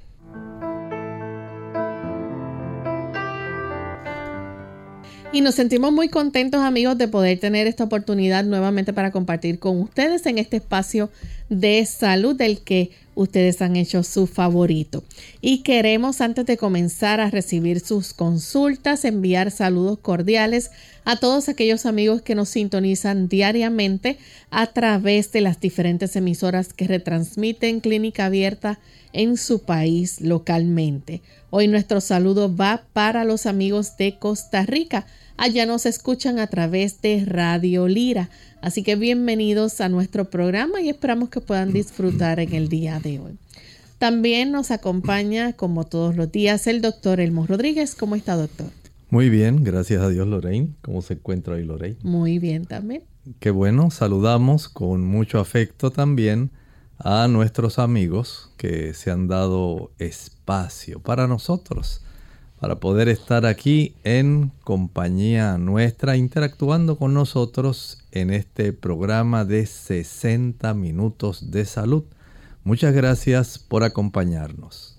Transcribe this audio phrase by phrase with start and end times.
[5.31, 9.81] Y nos sentimos muy contentos amigos de poder tener esta oportunidad nuevamente para compartir con
[9.81, 11.09] ustedes en este espacio
[11.50, 15.03] de salud del que ustedes han hecho su favorito.
[15.41, 20.72] Y queremos antes de comenzar a recibir sus consultas, enviar saludos cordiales
[21.06, 24.18] a todos aquellos amigos que nos sintonizan diariamente
[24.50, 28.79] a través de las diferentes emisoras que retransmiten Clínica Abierta
[29.12, 31.22] en su país localmente.
[31.50, 35.06] Hoy nuestro saludo va para los amigos de Costa Rica.
[35.36, 38.30] Allá nos escuchan a través de Radio Lira.
[38.62, 43.20] Así que bienvenidos a nuestro programa y esperamos que puedan disfrutar en el día de
[43.20, 43.38] hoy.
[43.98, 47.96] También nos acompaña, como todos los días, el doctor Elmo Rodríguez.
[47.96, 48.68] ¿Cómo está, doctor?
[49.10, 50.76] Muy bien, gracias a Dios, Lorraine.
[50.82, 51.98] ¿Cómo se encuentra hoy, Lorraine?
[52.04, 53.04] Muy bien también.
[53.40, 56.52] Qué bueno, saludamos con mucho afecto también
[57.00, 62.02] a nuestros amigos que se han dado espacio para nosotros
[62.63, 70.73] para poder estar aquí en compañía nuestra, interactuando con nosotros en este programa de 60
[70.73, 72.06] minutos de salud.
[72.63, 74.97] Muchas gracias por acompañarnos.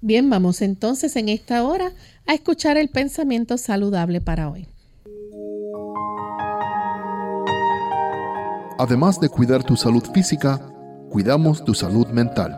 [0.00, 1.92] Bien, vamos entonces en esta hora
[2.26, 4.66] a escuchar el pensamiento saludable para hoy.
[8.78, 10.58] Además de cuidar tu salud física,
[11.10, 12.56] cuidamos tu salud mental.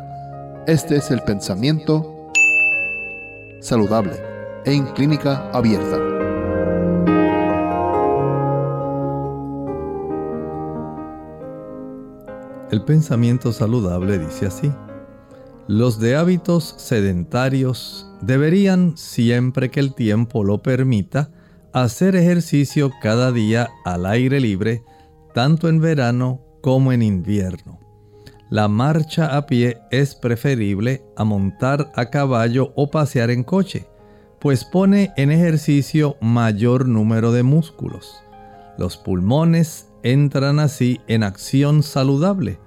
[0.68, 2.19] Este es el pensamiento
[3.60, 4.12] saludable
[4.64, 5.96] en clínica abierta.
[12.70, 14.72] El pensamiento saludable dice así.
[15.66, 21.30] Los de hábitos sedentarios deberían, siempre que el tiempo lo permita,
[21.72, 24.82] hacer ejercicio cada día al aire libre,
[25.34, 27.89] tanto en verano como en invierno
[28.50, 33.86] la marcha a pie es preferible a montar a caballo o pasear en coche,
[34.40, 38.24] pues pone en ejercicio mayor número de músculos.
[38.76, 42.58] Los pulmones entran así en acción saludable,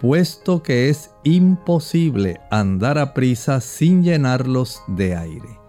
[0.00, 5.60] puesto que es imposible andar a prisa sin llenarlos de aire.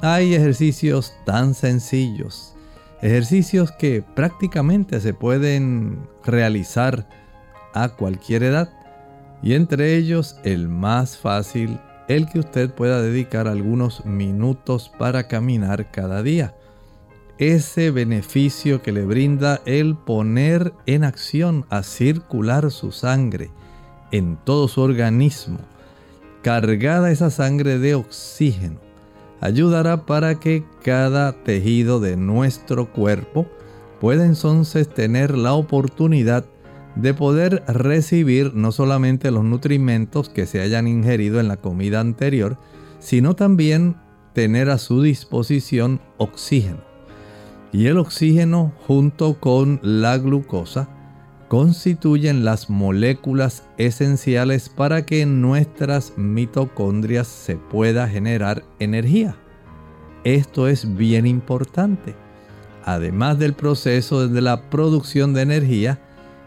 [0.00, 2.54] Hay ejercicios tan sencillos,
[3.02, 7.06] ejercicios que prácticamente se pueden realizar
[7.74, 8.70] a cualquier edad
[9.44, 15.90] y entre ellos el más fácil, el que usted pueda dedicar algunos minutos para caminar
[15.90, 16.54] cada día.
[17.36, 23.50] Ese beneficio que le brinda el poner en acción a circular su sangre
[24.12, 25.58] en todo su organismo,
[26.42, 28.80] cargada esa sangre de oxígeno,
[29.42, 33.46] ayudará para que cada tejido de nuestro cuerpo
[34.00, 36.46] pueda entonces tener la oportunidad
[36.96, 42.58] de poder recibir no solamente los nutrimentos que se hayan ingerido en la comida anterior,
[42.98, 43.96] sino también
[44.32, 46.82] tener a su disposición oxígeno.
[47.72, 50.88] Y el oxígeno junto con la glucosa
[51.48, 59.36] constituyen las moléculas esenciales para que en nuestras mitocondrias se pueda generar energía.
[60.24, 62.14] Esto es bien importante.
[62.84, 66.00] Además del proceso de la producción de energía,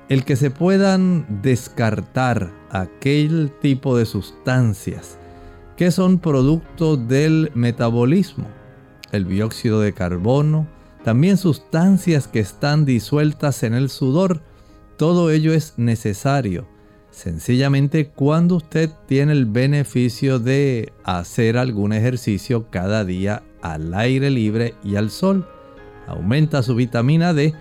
[0.10, 5.18] el que se puedan descartar aquel tipo de sustancias
[5.76, 8.48] que son producto del metabolismo,
[9.12, 10.68] el dióxido de carbono,
[11.04, 14.42] también sustancias que están disueltas en el sudor,
[14.98, 16.68] todo ello es necesario.
[17.12, 24.74] Sencillamente cuando usted tiene el beneficio de hacer algún ejercicio cada día al aire libre
[24.84, 25.48] y al sol,
[26.08, 27.54] aumenta su vitamina D,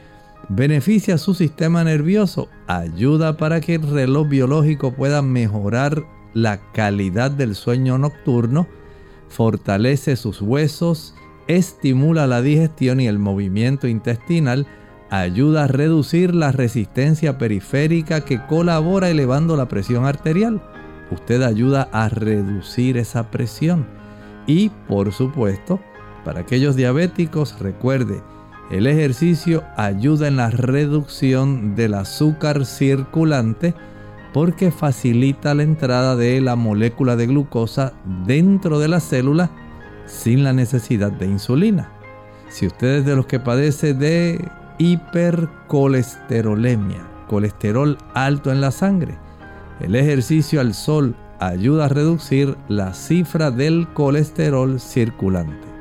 [0.48, 6.04] beneficia su sistema nervioso, ayuda para que el reloj biológico pueda mejorar
[6.34, 8.66] la calidad del sueño nocturno,
[9.28, 11.14] fortalece sus huesos,
[11.48, 14.66] estimula la digestión y el movimiento intestinal,
[15.10, 20.62] ayuda a reducir la resistencia periférica que colabora elevando la presión arterial.
[21.10, 23.86] Usted ayuda a reducir esa presión.
[24.46, 25.80] Y por supuesto,
[26.24, 28.20] para aquellos diabéticos, recuerde,
[28.70, 33.74] el ejercicio ayuda en la reducción del azúcar circulante
[34.32, 37.92] porque facilita la entrada de la molécula de glucosa
[38.26, 39.50] dentro de la célula
[40.06, 41.90] sin la necesidad de insulina.
[42.48, 44.46] Si usted es de los que padece de
[44.78, 49.16] hipercolesterolemia, colesterol alto en la sangre,
[49.80, 55.75] el ejercicio al sol ayuda a reducir la cifra del colesterol circulante.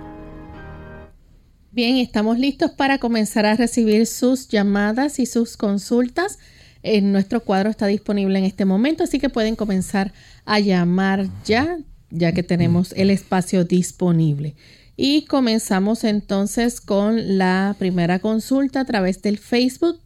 [1.75, 6.39] Bien, estamos listos para comenzar a recibir sus llamadas y sus consultas.
[6.83, 10.13] En nuestro cuadro está disponible en este momento, así que pueden comenzar
[10.45, 11.79] a llamar ya,
[12.11, 14.55] ya que tenemos el espacio disponible.
[14.95, 19.99] Y comenzamos entonces con la primera consulta a través del Facebook.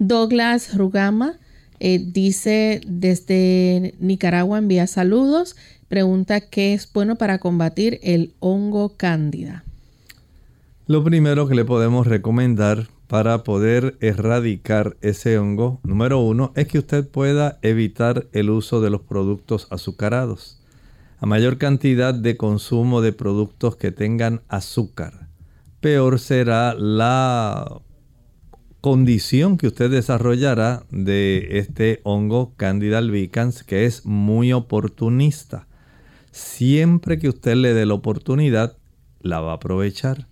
[0.00, 1.38] Douglas Rugama
[1.78, 5.54] eh, dice desde Nicaragua envía saludos.
[5.86, 9.62] Pregunta qué es bueno para combatir el hongo cándida.
[10.88, 16.80] Lo primero que le podemos recomendar para poder erradicar ese hongo, número uno, es que
[16.80, 20.60] usted pueda evitar el uso de los productos azucarados.
[21.20, 25.28] A mayor cantidad de consumo de productos que tengan azúcar,
[25.80, 27.80] peor será la
[28.80, 35.68] condición que usted desarrollará de este hongo Candida albicans que es muy oportunista.
[36.32, 38.76] Siempre que usted le dé la oportunidad,
[39.20, 40.31] la va a aprovechar.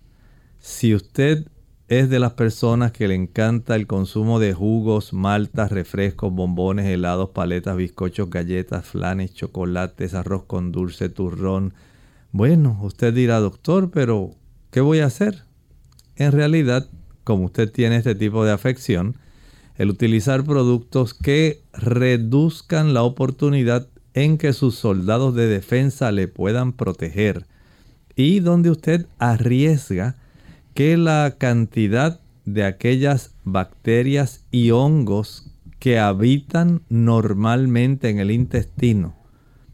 [0.63, 1.47] Si usted
[1.87, 7.31] es de las personas que le encanta el consumo de jugos, maltas, refrescos, bombones, helados,
[7.31, 11.73] paletas, bizcochos, galletas, flanes, chocolates, arroz con dulce, turrón.
[12.31, 14.35] Bueno, usted dirá, doctor, pero
[14.69, 15.45] ¿qué voy a hacer?
[16.15, 16.87] En realidad,
[17.23, 19.17] como usted tiene este tipo de afección,
[19.77, 26.73] el utilizar productos que reduzcan la oportunidad en que sus soldados de defensa le puedan
[26.73, 27.47] proteger
[28.15, 30.20] y donde usted arriesga
[30.73, 39.15] que la cantidad de aquellas bacterias y hongos que habitan normalmente en el intestino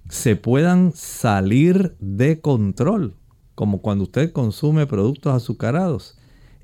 [0.10, 3.16] se puedan salir de control,
[3.56, 6.18] como cuando usted consume productos azucarados.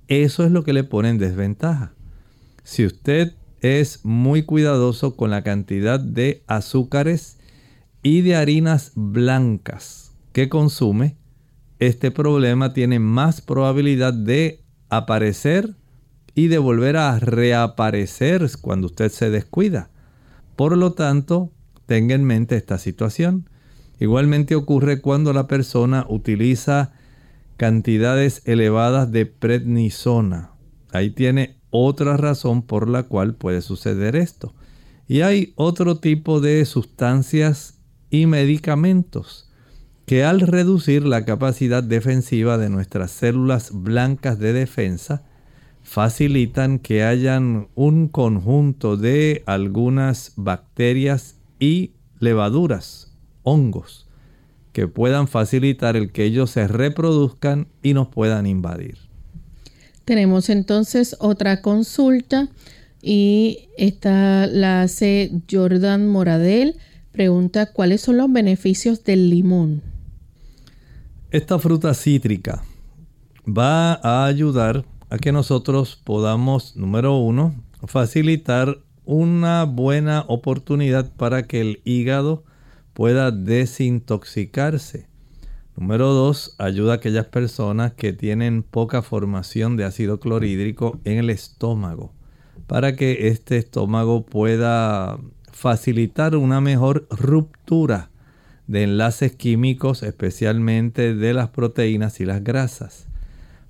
[0.07, 1.93] Eso es lo que le pone en desventaja.
[2.63, 7.38] Si usted es muy cuidadoso con la cantidad de azúcares
[8.01, 11.17] y de harinas blancas que consume,
[11.80, 15.75] este problema tiene más probabilidad de aparecer
[16.36, 19.89] y de volver a reaparecer cuando usted se descuida.
[20.56, 21.51] Por lo tanto,
[21.86, 23.50] tenga en mente esta situación.
[24.00, 26.94] Igualmente ocurre cuando la persona utiliza
[27.58, 30.51] cantidades elevadas de prednisona.
[30.92, 34.53] Ahí tiene otra razón por la cual puede suceder esto.
[35.08, 39.52] Y hay otro tipo de sustancias y medicamentos
[40.05, 45.24] que al reducir la capacidad defensiva de nuestras células blancas de defensa,
[45.83, 53.12] facilitan que hayan un conjunto de algunas bacterias y levaduras,
[53.43, 54.07] hongos,
[54.72, 58.98] que puedan facilitar el que ellos se reproduzcan y nos puedan invadir.
[60.05, 62.50] Tenemos entonces otra consulta
[63.01, 66.75] y esta la hace Jordan Moradel.
[67.12, 69.92] Pregunta cuáles son los beneficios del limón.
[71.34, 72.63] Esta fruta cítrica
[73.48, 77.56] va a ayudar a que nosotros podamos, número uno,
[77.88, 82.44] facilitar una buena oportunidad para que el hígado
[82.94, 85.08] pueda desintoxicarse.
[85.75, 91.32] Número dos, ayuda a aquellas personas que tienen poca formación de ácido clorhídrico en el
[91.32, 92.13] estómago.
[92.68, 95.18] para que este estómago pueda
[95.52, 98.12] facilitar una mejor ruptura
[98.67, 103.08] de enlaces químicos, especialmente de las proteínas y las grasas.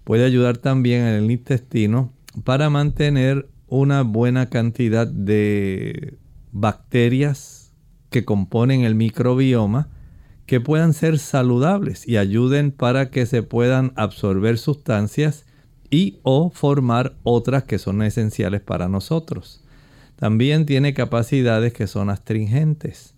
[0.03, 2.12] Puede ayudar también en el intestino
[2.43, 6.17] para mantener una buena cantidad de
[6.51, 7.71] bacterias
[8.09, 9.89] que componen el microbioma
[10.45, 15.45] que puedan ser saludables y ayuden para que se puedan absorber sustancias
[15.89, 19.63] y o formar otras que son esenciales para nosotros.
[20.15, 23.15] También tiene capacidades que son astringentes.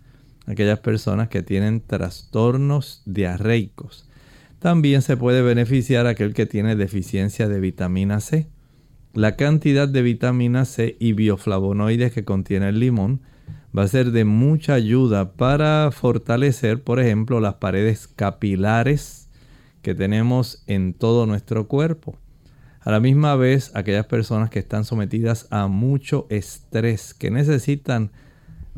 [0.47, 4.07] Aquellas personas que tienen trastornos diarreicos.
[4.59, 8.47] También se puede beneficiar aquel que tiene deficiencia de vitamina C.
[9.13, 13.21] La cantidad de vitamina C y bioflavonoides que contiene el limón
[13.77, 19.29] va a ser de mucha ayuda para fortalecer, por ejemplo, las paredes capilares
[19.81, 22.17] que tenemos en todo nuestro cuerpo.
[22.81, 28.11] A la misma vez, aquellas personas que están sometidas a mucho estrés, que necesitan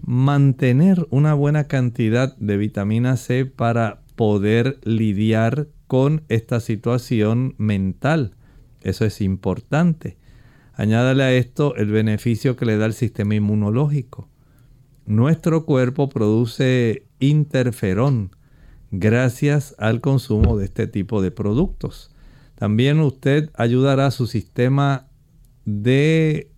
[0.05, 8.35] mantener una buena cantidad de vitamina C para poder lidiar con esta situación mental.
[8.81, 10.17] Eso es importante.
[10.73, 14.29] Añádale a esto el beneficio que le da el sistema inmunológico.
[15.05, 18.31] Nuestro cuerpo produce interferón
[18.91, 22.11] gracias al consumo de este tipo de productos.
[22.55, 25.07] También usted ayudará a su sistema
[25.65, 26.51] de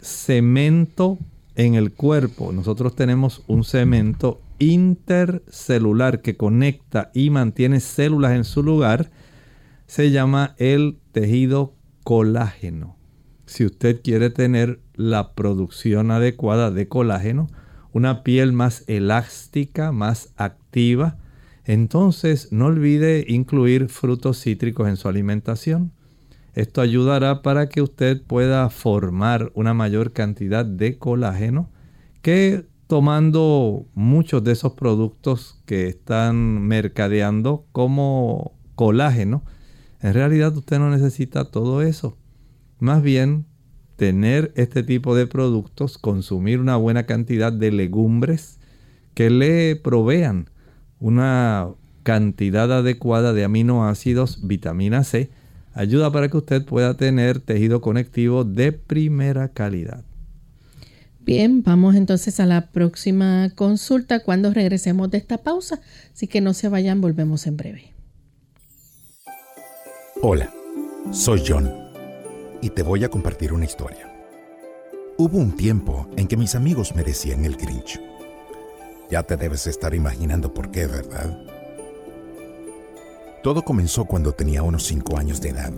[0.00, 1.18] cemento
[1.56, 2.52] en el cuerpo.
[2.52, 9.10] Nosotros tenemos un cemento intercelular que conecta y mantiene células en su lugar.
[9.86, 12.96] Se llama el tejido colágeno.
[13.46, 17.48] Si usted quiere tener la producción adecuada de colágeno,
[17.92, 21.18] una piel más elástica, más activa,
[21.64, 25.92] entonces no olvide incluir frutos cítricos en su alimentación.
[26.54, 31.70] Esto ayudará para que usted pueda formar una mayor cantidad de colágeno
[32.22, 39.42] que tomando muchos de esos productos que están mercadeando como colágeno,
[40.00, 42.16] en realidad usted no necesita todo eso.
[42.78, 43.46] Más bien,
[43.96, 48.58] tener este tipo de productos, consumir una buena cantidad de legumbres
[49.14, 50.50] que le provean
[51.00, 51.68] una
[52.02, 55.30] cantidad adecuada de aminoácidos, vitamina C,
[55.74, 60.04] ayuda para que usted pueda tener tejido conectivo de primera calidad.
[61.20, 65.80] Bien, vamos entonces a la próxima consulta cuando regresemos de esta pausa,
[66.12, 67.92] así que no se vayan, volvemos en breve.
[70.22, 70.52] Hola,
[71.12, 71.70] soy John
[72.62, 74.10] y te voy a compartir una historia.
[75.16, 78.00] Hubo un tiempo en que mis amigos me decían el Grinch
[79.10, 81.38] ya te debes estar imaginando por qué, ¿verdad?
[83.44, 85.70] Todo comenzó cuando tenía unos 5 años de edad.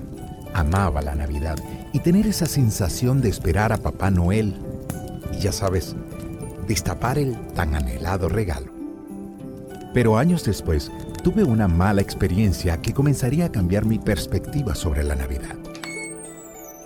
[0.55, 1.57] Amaba la Navidad
[1.93, 4.55] y tener esa sensación de esperar a Papá Noel
[5.33, 5.97] y ya sabes,
[6.69, 8.71] destapar el tan anhelado regalo.
[9.93, 10.93] Pero años después
[11.25, 15.57] tuve una mala experiencia que comenzaría a cambiar mi perspectiva sobre la Navidad.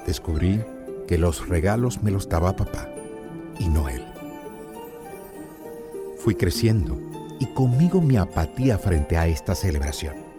[0.07, 0.65] Descubrí
[1.07, 2.89] que los regalos me los daba papá
[3.59, 4.03] y no él.
[6.25, 6.99] Fui creciendo
[7.39, 10.30] y conmigo mi apatía frente a esta celebración.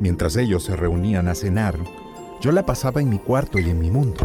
[0.00, 1.76] Mientras ellos se reunían a cenar,
[2.40, 4.24] yo la pasaba en mi cuarto y en mi mundo.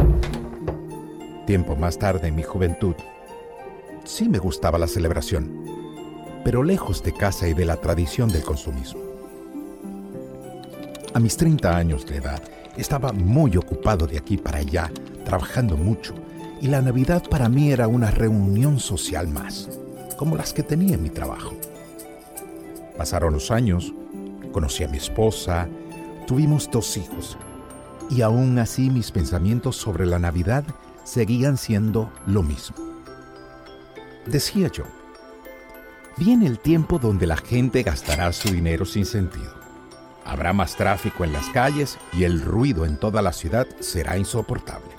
[1.46, 2.94] Tiempo más tarde, en mi juventud,
[4.04, 5.50] sí me gustaba la celebración,
[6.44, 9.00] pero lejos de casa y de la tradición del consumismo.
[11.12, 12.42] A mis 30 años de edad,
[12.76, 14.90] estaba muy ocupado de aquí para allá,
[15.24, 16.14] trabajando mucho,
[16.60, 19.68] y la Navidad para mí era una reunión social más
[20.16, 21.54] como las que tenía en mi trabajo.
[22.96, 23.92] Pasaron los años,
[24.54, 25.68] conocí a mi esposa,
[26.28, 27.36] tuvimos dos hijos
[28.08, 30.64] y aún así mis pensamientos sobre la Navidad
[31.02, 32.76] seguían siendo lo mismo.
[34.26, 34.84] Decía yo,
[36.16, 39.52] viene el tiempo donde la gente gastará su dinero sin sentido.
[40.24, 44.94] Habrá más tráfico en las calles y el ruido en toda la ciudad será insoportable.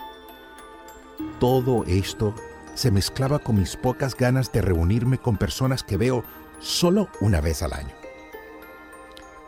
[1.40, 2.36] Todo esto
[2.76, 6.26] se mezclaba con mis pocas ganas de reunirme con personas que veo
[6.60, 8.05] solo una vez al año.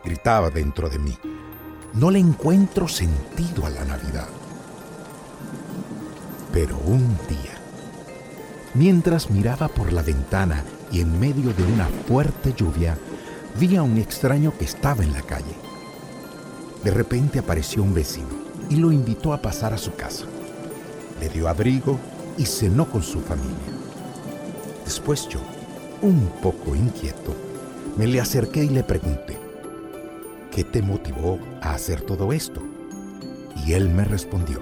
[0.08, 1.18] Gritaba dentro de mí,
[1.96, 4.30] no le encuentro sentido a la Navidad.
[6.54, 7.52] Pero un día,
[8.74, 12.98] mientras miraba por la ventana y en medio de una fuerte lluvia,
[13.60, 15.58] vi a un extraño que estaba en la calle.
[16.86, 18.30] De repente apareció un vecino
[18.70, 20.24] y lo invitó a pasar a su casa.
[21.20, 22.00] Le dio abrigo
[22.38, 23.74] y cenó con su familia.
[24.86, 25.42] Después yo,
[26.02, 27.36] un poco inquieto,
[27.98, 29.47] me le acerqué y le pregunté,
[30.58, 32.64] ¿qué te motivó a hacer todo esto?
[33.64, 34.60] Y él me respondió,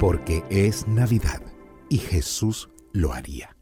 [0.00, 1.40] porque es Navidad
[1.88, 3.56] y Jesús lo haría.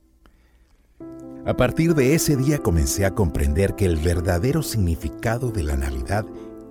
[1.45, 6.25] A partir de ese día comencé a comprender que el verdadero significado de la Navidad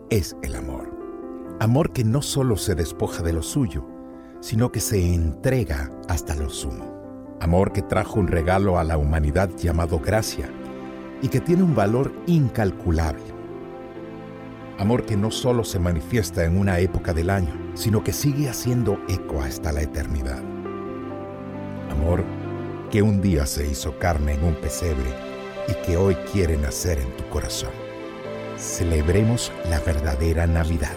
[0.09, 0.89] es el amor.
[1.59, 3.85] Amor que no solo se despoja de lo suyo,
[4.39, 7.37] sino que se entrega hasta lo sumo.
[7.39, 10.49] Amor que trajo un regalo a la humanidad llamado gracia
[11.21, 13.36] y que tiene un valor incalculable.
[14.79, 18.99] Amor que no solo se manifiesta en una época del año, sino que sigue haciendo
[19.09, 20.39] eco hasta la eternidad.
[21.89, 22.23] Amor
[22.91, 25.09] que un día se hizo carne en un pesebre
[25.67, 27.71] y que hoy quiere nacer en tu corazón.
[28.55, 30.95] Celebremos la verdadera Navidad.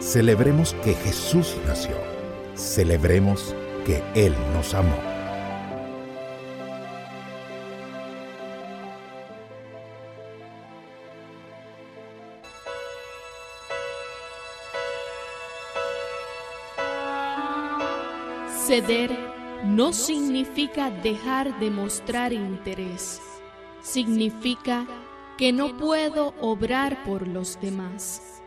[0.00, 1.96] Celebremos que Jesús nació.
[2.56, 3.54] Celebremos
[3.86, 5.09] que Él nos amó.
[18.70, 19.10] Ceder
[19.64, 23.20] no significa dejar de mostrar interés,
[23.82, 24.86] significa
[25.36, 28.40] que no puedo obrar por los demás.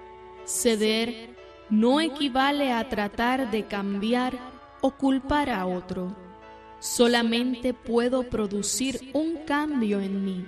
[0.45, 1.35] Ceder
[1.69, 4.39] no equivale a tratar de cambiar
[4.79, 6.15] o culpar a otro.
[6.79, 10.45] Solamente puedo producir un cambio en mí.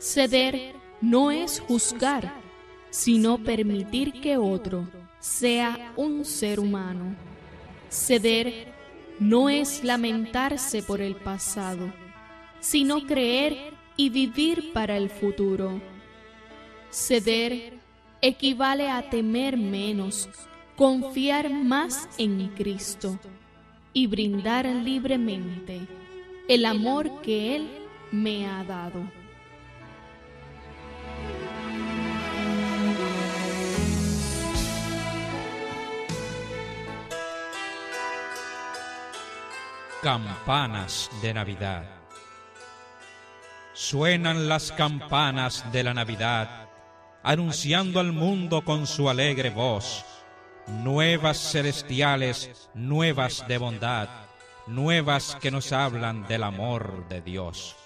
[0.00, 2.34] Ceder no es juzgar,
[2.90, 4.88] sino permitir que otro
[5.20, 7.14] sea un ser humano.
[7.88, 8.71] Ceder
[9.22, 11.92] no es lamentarse por el pasado,
[12.58, 15.80] sino creer y vivir para el futuro.
[16.90, 17.74] Ceder
[18.20, 20.28] equivale a temer menos,
[20.76, 23.16] confiar más en Cristo
[23.92, 25.80] y brindar libremente
[26.48, 27.68] el amor que Él
[28.10, 29.08] me ha dado.
[40.02, 41.84] Campanas de Navidad.
[43.72, 46.68] Suenan las campanas de la Navidad,
[47.22, 50.04] anunciando al mundo con su alegre voz,
[50.66, 54.08] nuevas celestiales, nuevas de bondad,
[54.66, 57.76] nuevas que nos hablan del amor de Dios.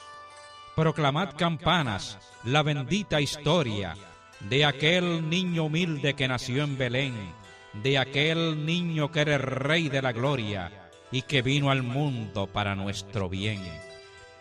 [0.74, 3.94] Proclamad campanas la bendita historia
[4.40, 7.14] de aquel niño humilde que nació en Belén,
[7.74, 12.74] de aquel niño que era rey de la gloria, y que vino al mundo para
[12.74, 13.62] nuestro bien.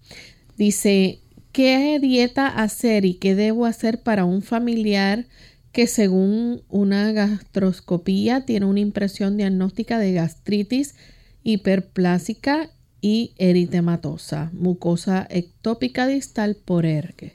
[0.58, 1.20] Dice,
[1.52, 5.26] ¿qué dieta hacer y qué debo hacer para un familiar
[5.72, 10.94] que según una gastroscopía tiene una impresión diagnóstica de gastritis
[11.42, 17.34] hiperplásica y eritematosa, mucosa ectópica distal por ergue?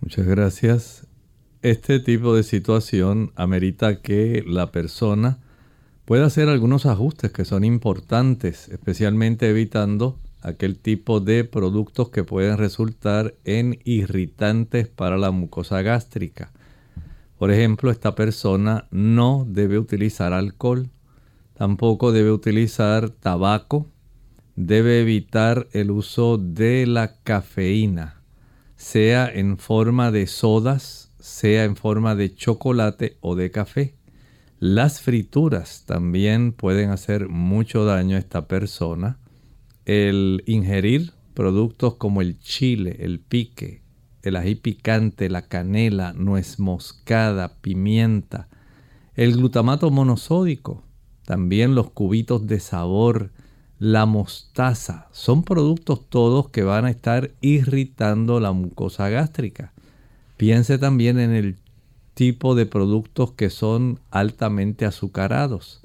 [0.00, 1.06] Muchas gracias.
[1.62, 5.38] Este tipo de situación amerita que la persona
[6.04, 12.58] pueda hacer algunos ajustes que son importantes, especialmente evitando aquel tipo de productos que pueden
[12.58, 16.52] resultar en irritantes para la mucosa gástrica.
[17.38, 20.90] Por ejemplo, esta persona no debe utilizar alcohol,
[21.54, 23.88] tampoco debe utilizar tabaco,
[24.54, 28.20] debe evitar el uso de la cafeína,
[28.76, 33.94] sea en forma de sodas, sea en forma de chocolate o de café.
[34.60, 39.18] Las frituras también pueden hacer mucho daño a esta persona
[39.86, 43.82] el ingerir productos como el chile, el pique,
[44.22, 48.48] el ají picante, la canela, nuez moscada, pimienta,
[49.14, 50.82] el glutamato monosódico,
[51.24, 53.30] también los cubitos de sabor,
[53.78, 59.72] la mostaza, son productos todos que van a estar irritando la mucosa gástrica.
[60.36, 61.56] Piense también en el
[62.14, 65.82] tipo de productos que son altamente azucarados.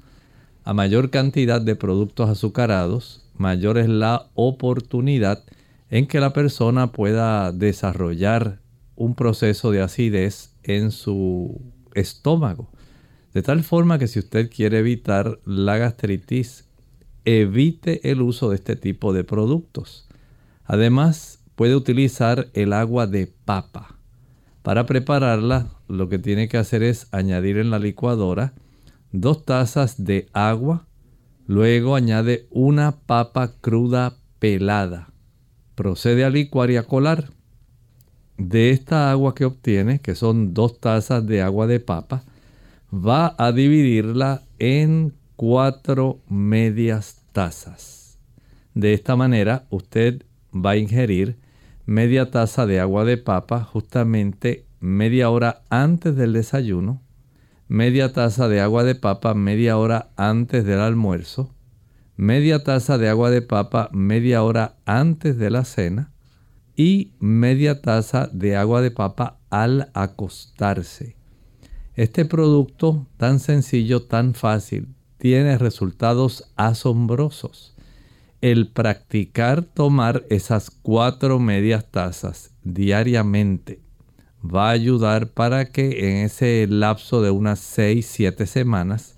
[0.64, 5.44] A mayor cantidad de productos azucarados, mayor es la oportunidad
[5.88, 8.60] en que la persona pueda desarrollar
[8.94, 11.60] un proceso de acidez en su
[11.94, 12.70] estómago.
[13.32, 16.68] De tal forma que si usted quiere evitar la gastritis,
[17.24, 20.08] evite el uso de este tipo de productos.
[20.64, 23.96] Además, puede utilizar el agua de papa.
[24.62, 28.52] Para prepararla, lo que tiene que hacer es añadir en la licuadora
[29.12, 30.86] dos tazas de agua,
[31.50, 35.10] Luego añade una papa cruda pelada.
[35.74, 37.32] Procede a licuar y a colar.
[38.38, 42.22] De esta agua que obtiene, que son dos tazas de agua de papa,
[42.94, 48.16] va a dividirla en cuatro medias tazas.
[48.74, 50.22] De esta manera usted
[50.54, 51.36] va a ingerir
[51.84, 57.02] media taza de agua de papa justamente media hora antes del desayuno
[57.70, 61.54] media taza de agua de papa media hora antes del almuerzo,
[62.16, 66.12] media taza de agua de papa media hora antes de la cena
[66.74, 71.14] y media taza de agua de papa al acostarse.
[71.94, 77.76] Este producto tan sencillo, tan fácil, tiene resultados asombrosos.
[78.40, 83.80] El practicar tomar esas cuatro medias tazas diariamente
[84.44, 89.14] va a ayudar para que en ese lapso de unas 6-7 semanas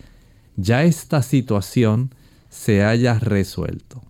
[0.57, 2.11] ya esta situación
[2.49, 4.03] se haya resuelto.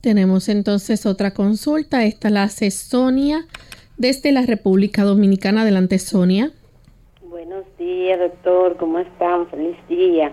[0.00, 2.04] Tenemos entonces otra consulta.
[2.04, 3.46] Esta la hace Sonia
[3.96, 5.62] desde la República Dominicana.
[5.62, 6.52] Adelante, Sonia.
[7.22, 8.76] Buenos días, doctor.
[8.76, 9.48] ¿Cómo están?
[9.48, 10.32] Feliz día.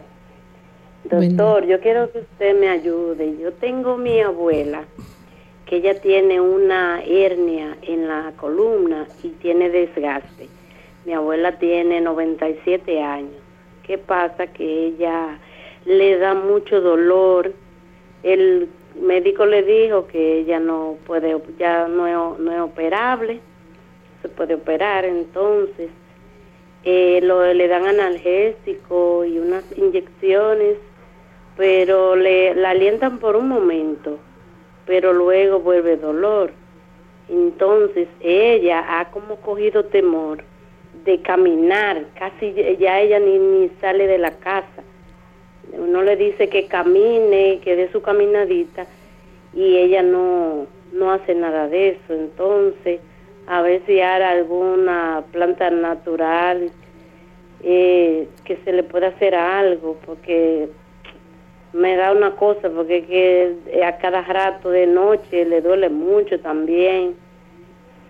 [1.10, 3.38] Doctor, yo quiero que usted me ayude.
[3.42, 4.86] Yo tengo mi abuela
[5.72, 10.50] que ella tiene una hernia en la columna y tiene desgaste.
[11.06, 13.42] Mi abuela tiene 97 años.
[13.84, 14.48] ¿Qué pasa?
[14.48, 15.40] Que ella
[15.86, 17.54] le da mucho dolor.
[18.22, 18.68] El
[19.00, 23.40] médico le dijo que ella no puede, ya no es, no es operable,
[24.22, 25.90] se puede operar, entonces
[26.84, 30.76] eh, lo, le dan analgésico y unas inyecciones,
[31.56, 34.20] pero le la alientan por un momento
[34.92, 36.52] pero luego vuelve dolor.
[37.30, 40.44] Entonces ella ha como cogido temor
[41.06, 44.84] de caminar, casi ya ella ni, ni sale de la casa.
[45.72, 48.86] Uno le dice que camine, que dé su caminadita
[49.54, 52.14] y ella no, no hace nada de eso.
[52.14, 53.00] Entonces,
[53.48, 56.70] a ver si hay alguna planta natural
[57.64, 60.68] eh, que se le pueda hacer algo, porque
[61.74, 67.16] me da una cosa porque que a cada rato de noche le duele mucho también.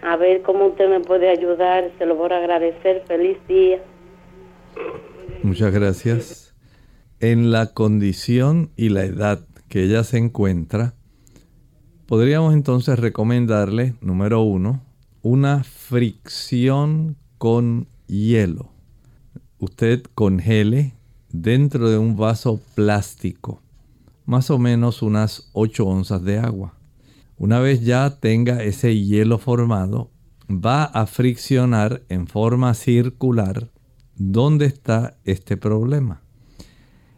[0.02, 3.04] A ver cómo usted me puede ayudar, se lo voy a agradecer.
[3.08, 3.80] Feliz día.
[5.44, 6.56] Muchas gracias.
[7.20, 10.96] En la condición y la edad que ella se encuentra,
[12.08, 14.82] podríamos entonces recomendarle, número uno,
[15.22, 18.72] una fricción con hielo.
[19.60, 20.94] Usted congele
[21.34, 23.62] dentro de un vaso plástico,
[24.26, 26.76] más o menos unas 8 onzas de agua.
[27.38, 30.12] Una vez ya tenga ese hielo formado,
[30.50, 33.72] va a friccionar en forma circular
[34.16, 36.22] dónde está este problema.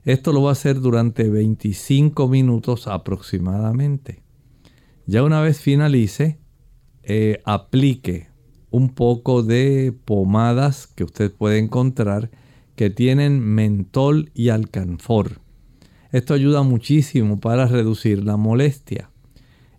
[0.06, 4.22] Esto lo va a hacer durante 25 minutos aproximadamente.
[5.06, 6.40] Ya una vez finalice,
[7.04, 8.30] eh, aplique
[8.70, 12.32] un poco de pomadas que usted puede encontrar
[12.76, 15.40] que tienen mentol y alcanfor.
[16.12, 19.10] Esto ayuda muchísimo para reducir la molestia.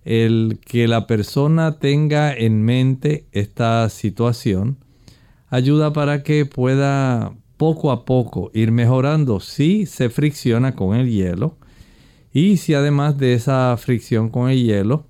[0.04, 4.78] El que la persona tenga en mente esta situación
[5.48, 11.56] ayuda para que pueda poco a poco ir mejorando si se fricciona con el hielo
[12.32, 15.06] y si además de esa fricción con el hielo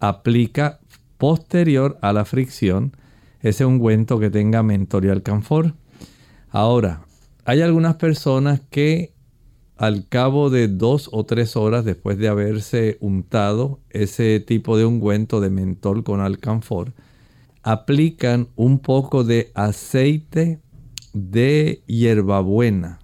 [0.00, 0.80] aplica
[1.18, 2.96] posterior a la fricción
[3.40, 5.74] ese ungüento que tenga mentol y alcanfor.
[6.48, 7.05] Ahora,
[7.46, 9.14] hay algunas personas que
[9.76, 15.40] al cabo de dos o tres horas después de haberse untado ese tipo de ungüento
[15.40, 16.92] de mentol con alcanfor,
[17.62, 20.60] aplican un poco de aceite
[21.12, 22.98] de hierbabuena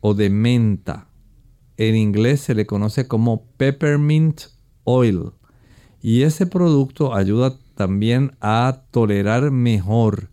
[0.00, 1.08] o de menta.
[1.76, 4.40] En inglés se le conoce como peppermint
[4.82, 5.30] oil.
[6.02, 10.30] Y ese producto ayuda también a tolerar mejor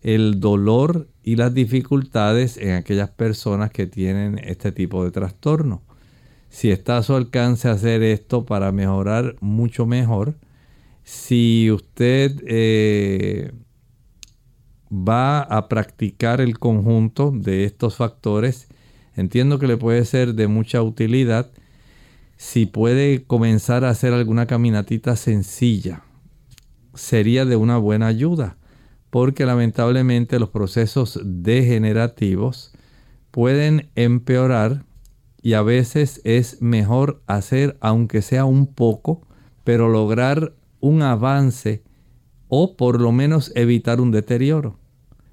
[0.00, 5.80] el dolor y las dificultades en aquellas personas que tienen este tipo de trastorno.
[6.48, 10.34] Si está a su alcance hacer esto para mejorar mucho mejor,
[11.04, 13.52] si usted eh,
[14.92, 18.66] va a practicar el conjunto de estos factores,
[19.14, 21.52] entiendo que le puede ser de mucha utilidad
[22.38, 26.02] si puede comenzar a hacer alguna caminatita sencilla.
[26.94, 28.56] Sería de una buena ayuda
[29.10, 32.72] porque lamentablemente los procesos degenerativos
[33.30, 34.84] pueden empeorar
[35.42, 39.26] y a veces es mejor hacer aunque sea un poco,
[39.64, 41.82] pero lograr un avance
[42.48, 44.78] o por lo menos evitar un deterioro.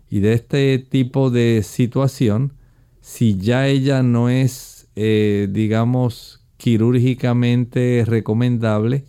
[0.09, 2.53] Y de este tipo de situación,
[3.01, 9.05] si ya ella no es, eh, digamos, quirúrgicamente recomendable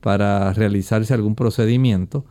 [0.00, 2.24] para realizarse algún procedimiento,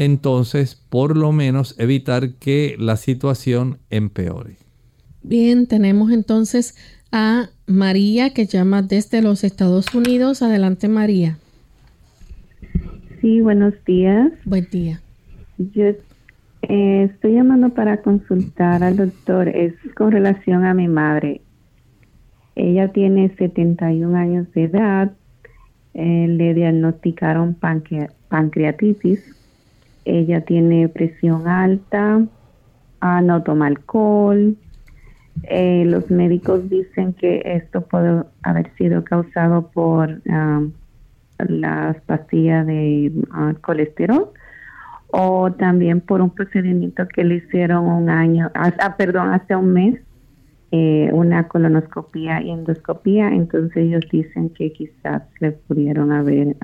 [0.00, 4.56] entonces por lo menos evitar que la situación empeore.
[5.22, 6.74] Bien, tenemos entonces
[7.12, 10.40] a María que llama desde los Estados Unidos.
[10.40, 11.36] Adelante María.
[13.20, 14.32] Sí, buenos días.
[14.46, 15.02] Buen día.
[15.58, 19.48] Yo eh, estoy llamando para consultar al doctor.
[19.48, 21.42] Es con relación a mi madre.
[22.56, 25.12] Ella tiene 71 años de edad.
[25.92, 27.54] Eh, le diagnosticaron
[28.30, 29.20] pancreatitis
[30.04, 32.22] ella tiene presión alta,
[33.00, 34.56] ah, no toma alcohol.
[35.44, 40.62] Eh, los médicos dicen que esto puede haber sido causado por ah,
[41.48, 44.30] las de ah, colesterol
[45.12, 50.00] o también por un procedimiento que le hicieron un año, ah, perdón, hace un mes,
[50.72, 56.56] eh, una colonoscopía y endoscopía, entonces ellos dicen que quizás le pudieron haber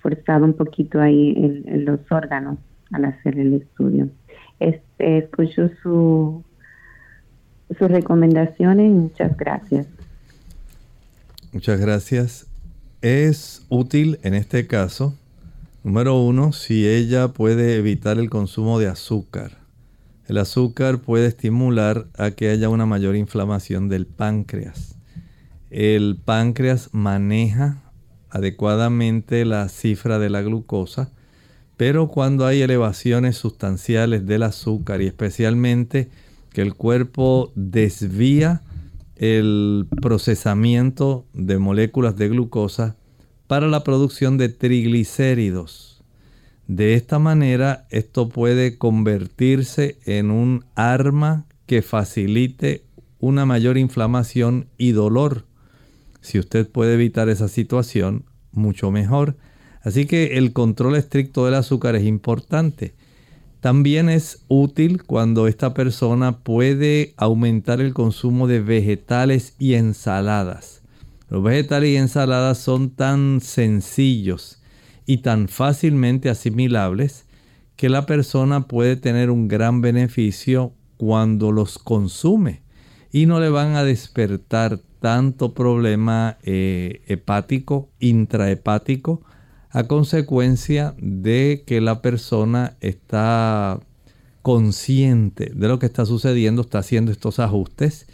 [0.00, 2.58] forzado un poquito ahí en, los órganos
[2.92, 4.08] al hacer el estudio.
[4.58, 6.44] Este, escucho su,
[7.78, 9.86] sus recomendaciones y muchas gracias.
[11.52, 12.46] Muchas gracias.
[13.02, 15.14] Es útil en este caso,
[15.82, 19.52] número uno, si ella puede evitar el consumo de azúcar.
[20.28, 24.96] El azúcar puede estimular a que haya una mayor inflamación del páncreas.
[25.70, 27.89] El páncreas maneja
[28.30, 31.10] adecuadamente la cifra de la glucosa,
[31.76, 36.10] pero cuando hay elevaciones sustanciales del azúcar y especialmente
[36.52, 38.62] que el cuerpo desvía
[39.16, 42.96] el procesamiento de moléculas de glucosa
[43.46, 46.02] para la producción de triglicéridos.
[46.66, 52.84] De esta manera esto puede convertirse en un arma que facilite
[53.18, 55.46] una mayor inflamación y dolor
[56.20, 59.36] si usted puede evitar esa situación, mucho mejor.
[59.82, 62.94] Así que el control estricto del azúcar es importante.
[63.60, 70.82] También es útil cuando esta persona puede aumentar el consumo de vegetales y ensaladas.
[71.28, 74.62] Los vegetales y ensaladas son tan sencillos
[75.06, 77.26] y tan fácilmente asimilables
[77.76, 82.62] que la persona puede tener un gran beneficio cuando los consume
[83.12, 89.22] y no le van a despertar tanto problema eh, hepático, intrahepático,
[89.70, 93.80] a consecuencia de que la persona está
[94.42, 98.06] consciente de lo que está sucediendo, está haciendo estos ajustes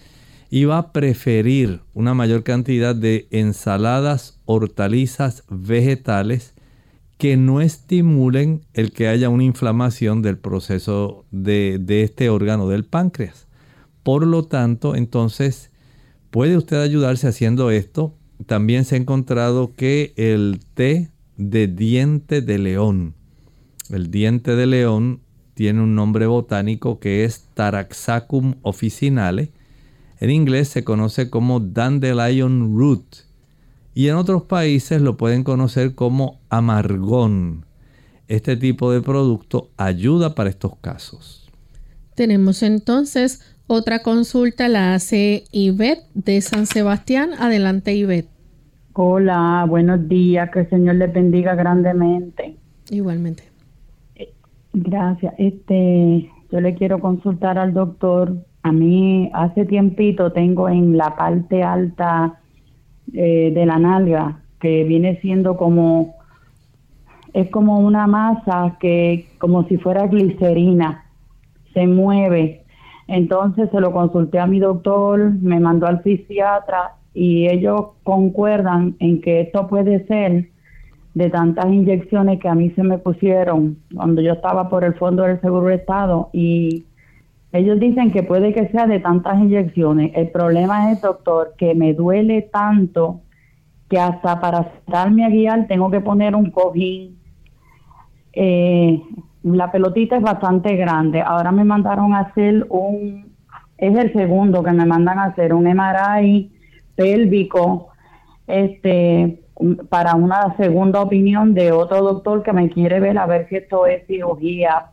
[0.51, 6.55] y va a preferir una mayor cantidad de ensaladas, hortalizas, vegetales
[7.19, 12.85] que no estimulen el que haya una inflamación del proceso de, de este órgano del
[12.85, 13.47] páncreas.
[14.03, 15.71] Por lo tanto, entonces,
[16.31, 18.15] puede usted ayudarse haciendo esto.
[18.47, 23.15] También se ha encontrado que el té de diente de león,
[23.91, 25.21] el diente de león
[25.55, 29.53] tiene un nombre botánico que es Taraxacum officinale.
[30.21, 33.05] En inglés se conoce como dandelion root
[33.95, 37.65] y en otros países lo pueden conocer como amargón.
[38.29, 41.49] Este tipo de producto ayuda para estos casos.
[42.15, 47.31] Tenemos entonces otra consulta, la hace Ivette de San Sebastián.
[47.39, 48.29] Adelante, Ivette.
[48.93, 52.57] Hola, buenos días, que el Señor les bendiga grandemente.
[52.91, 53.45] Igualmente.
[54.73, 55.35] Gracias.
[55.39, 58.37] Este, yo le quiero consultar al doctor.
[58.63, 62.41] A mí hace tiempito tengo en la parte alta
[63.13, 66.17] eh, de la nalga que viene siendo como
[67.33, 71.05] es como una masa que como si fuera glicerina
[71.75, 72.66] se mueve.
[73.09, 79.21] Entonces se lo consulté a mi doctor, me mandó al fisiatra y ellos concuerdan en
[79.21, 80.51] que esto puede ser
[81.15, 85.23] de tantas inyecciones que a mí se me pusieron cuando yo estaba por el Fondo
[85.23, 86.85] del Seguro de Estado y
[87.53, 90.13] ellos dicen que puede que sea de tantas inyecciones.
[90.15, 93.23] El problema es, doctor, que me duele tanto
[93.89, 97.17] que hasta para darme a guiar tengo que poner un cojín.
[98.35, 99.01] Eh,
[99.55, 101.21] la pelotita es bastante grande.
[101.21, 103.33] Ahora me mandaron a hacer un,
[103.79, 106.51] es el segundo que me mandan a hacer, un MRI
[106.95, 107.89] pélvico,
[108.47, 109.43] este,
[109.89, 113.87] para una segunda opinión de otro doctor que me quiere ver a ver si esto
[113.87, 114.87] es cirugía.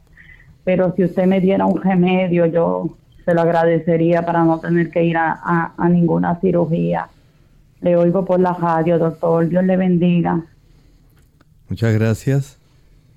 [0.64, 5.04] Pero si usted me diera un remedio, yo se lo agradecería para no tener que
[5.04, 7.08] ir a, ninguna cirugía.
[7.82, 9.48] Le oigo por la radio, doctor.
[9.48, 10.42] Dios le bendiga.
[11.68, 12.60] Muchas gracias.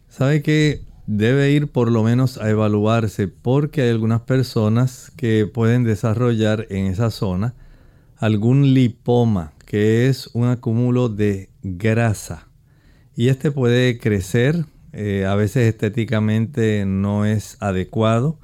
[0.08, 5.84] Sabe que debe ir por lo menos a evaluarse porque hay algunas personas que pueden
[5.84, 7.54] desarrollar en esa zona
[8.18, 12.46] algún lipoma que es un acúmulo de grasa.
[13.14, 18.38] Y este puede crecer, eh, a veces estéticamente no es adecuado.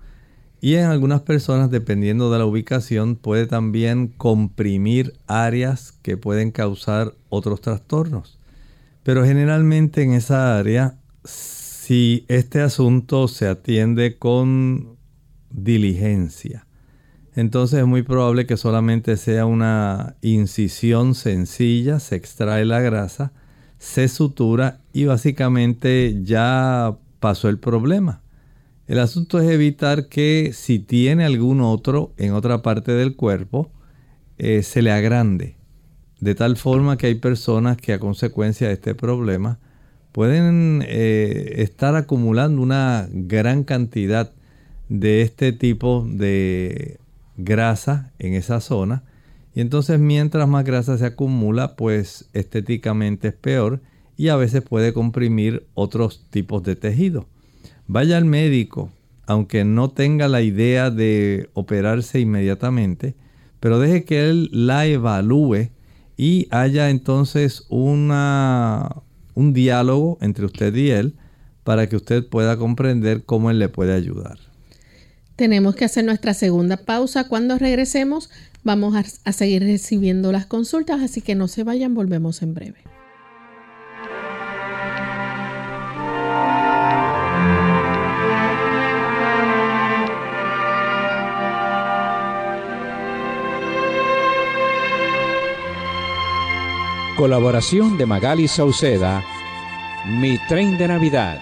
[0.61, 7.15] Y en algunas personas, dependiendo de la ubicación, puede también comprimir áreas que pueden causar
[7.29, 8.39] otros trastornos.
[9.03, 10.97] Pero generalmente en esa área,
[11.93, 14.97] si este asunto se atiende con
[15.51, 16.67] diligencia,
[17.35, 23.35] entonces es muy probable que solamente sea una incisión sencilla, se extrae la grasa,
[23.79, 28.23] se sutura y básicamente ya pasó el problema.
[28.87, 33.71] El asunto es evitar que si tiene algún otro en otra parte del cuerpo,
[34.39, 35.57] eh, se le agrande.
[36.21, 39.59] De tal forma que hay personas que a consecuencia de este problema
[40.13, 44.33] pueden eh, estar acumulando una gran cantidad
[44.89, 46.99] de este tipo de
[47.37, 49.05] grasa en esa zona.
[49.55, 53.81] Y entonces mientras más grasa se acumula, pues estéticamente es peor
[54.17, 57.27] y a veces puede comprimir otros tipos de tejido.
[57.87, 58.91] Vaya al médico,
[59.27, 63.15] aunque no tenga la idea de operarse inmediatamente,
[63.61, 65.71] pero deje que él la evalúe
[66.17, 69.03] y haya entonces una,
[69.35, 71.15] un diálogo entre usted y él
[71.65, 74.39] para que usted pueda comprender cómo él le puede ayudar.
[75.37, 77.29] Tenemos que hacer nuestra segunda pausa.
[77.29, 78.31] Cuando regresemos
[78.65, 82.79] vamos a, seguir recibiendo las consultas, así que no se vayan, volvemos en breve.
[97.23, 99.25] Colaboración de Magali Sauceda,
[100.07, 101.41] Mi tren de Navidad.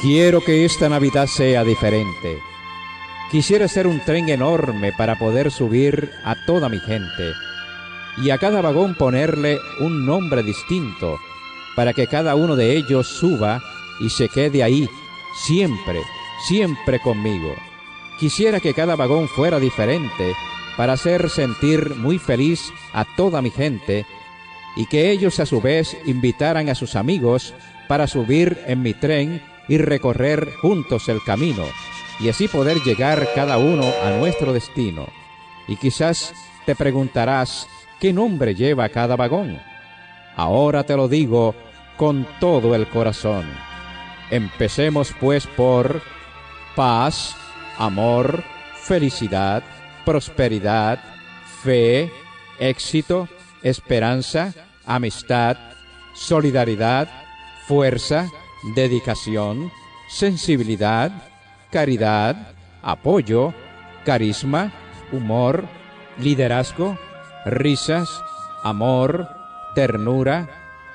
[0.00, 2.40] Quiero que esta Navidad sea diferente.
[3.30, 7.30] Quisiera ser un tren enorme para poder subir a toda mi gente
[8.16, 11.20] y a cada vagón ponerle un nombre distinto
[11.76, 13.62] para que cada uno de ellos suba
[14.00, 14.90] y se quede ahí,
[15.46, 16.02] siempre,
[16.48, 17.54] siempre conmigo.
[18.18, 20.34] Quisiera que cada vagón fuera diferente
[20.76, 24.06] para hacer sentir muy feliz a toda mi gente
[24.76, 27.54] y que ellos a su vez invitaran a sus amigos
[27.88, 31.64] para subir en mi tren y recorrer juntos el camino,
[32.20, 35.06] y así poder llegar cada uno a nuestro destino.
[35.68, 36.34] Y quizás
[36.66, 37.68] te preguntarás,
[38.00, 39.60] ¿qué nombre lleva cada vagón?
[40.36, 41.54] Ahora te lo digo
[41.96, 43.46] con todo el corazón.
[44.30, 46.00] Empecemos pues por
[46.74, 47.36] paz,
[47.78, 48.42] amor,
[48.76, 49.62] felicidad,
[50.04, 50.98] prosperidad,
[51.62, 52.10] fe,
[52.58, 53.28] éxito,
[53.62, 54.52] esperanza,
[54.86, 55.56] amistad,
[56.14, 57.08] solidaridad,
[57.66, 58.28] fuerza,
[58.74, 59.70] dedicación,
[60.08, 61.10] sensibilidad,
[61.70, 63.54] caridad, apoyo,
[64.04, 64.72] carisma,
[65.10, 65.64] humor,
[66.18, 66.98] liderazgo,
[67.44, 68.22] risas,
[68.62, 69.28] amor,
[69.74, 70.48] ternura,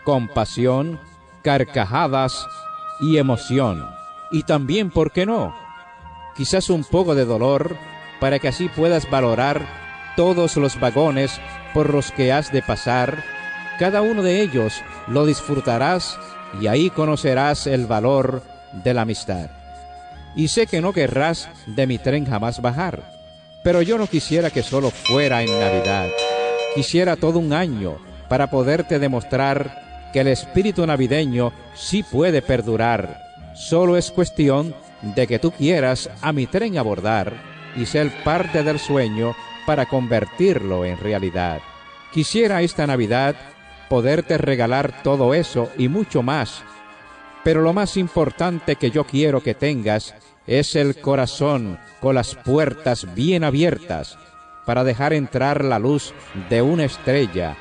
[0.03, 0.99] compasión,
[1.43, 2.45] carcajadas
[2.99, 3.89] y emoción.
[4.31, 5.55] Y también, ¿por qué no?
[6.35, 7.75] Quizás un poco de dolor
[8.19, 9.65] para que así puedas valorar
[10.15, 11.39] todos los vagones
[11.73, 13.23] por los que has de pasar.
[13.79, 16.17] Cada uno de ellos lo disfrutarás
[16.59, 18.41] y ahí conocerás el valor
[18.83, 19.49] de la amistad.
[20.35, 23.03] Y sé que no querrás de mi tren jamás bajar,
[23.63, 26.09] pero yo no quisiera que solo fuera en Navidad.
[26.75, 27.97] Quisiera todo un año
[28.27, 33.21] para poderte demostrar que el espíritu navideño sí puede perdurar.
[33.53, 38.79] Solo es cuestión de que tú quieras a mi tren abordar y ser parte del
[38.79, 41.61] sueño para convertirlo en realidad.
[42.11, 43.35] Quisiera esta Navidad
[43.89, 46.63] poderte regalar todo eso y mucho más,
[47.43, 50.15] pero lo más importante que yo quiero que tengas
[50.45, 54.17] es el corazón con las puertas bien abiertas
[54.65, 56.13] para dejar entrar la luz
[56.49, 57.55] de una estrella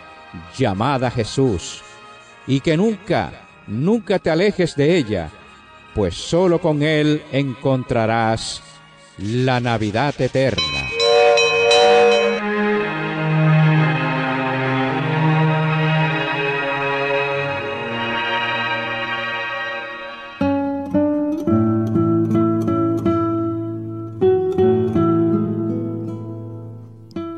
[0.56, 1.82] llamada Jesús,
[2.46, 3.32] y que nunca,
[3.66, 5.30] nunca te alejes de ella,
[5.94, 8.62] pues solo con Él encontrarás
[9.18, 10.62] la Navidad eterna.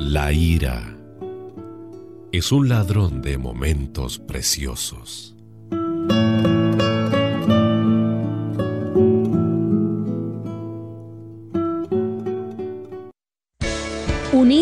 [0.00, 0.96] La ira
[2.32, 5.37] es un ladrón de momentos preciosos.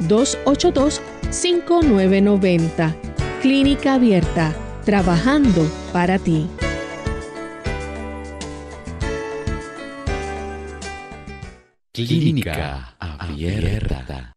[0.00, 2.94] 787-282-5990.
[3.42, 6.46] Clínica Abierta, trabajando para ti.
[11.92, 14.34] Clínica Abierta.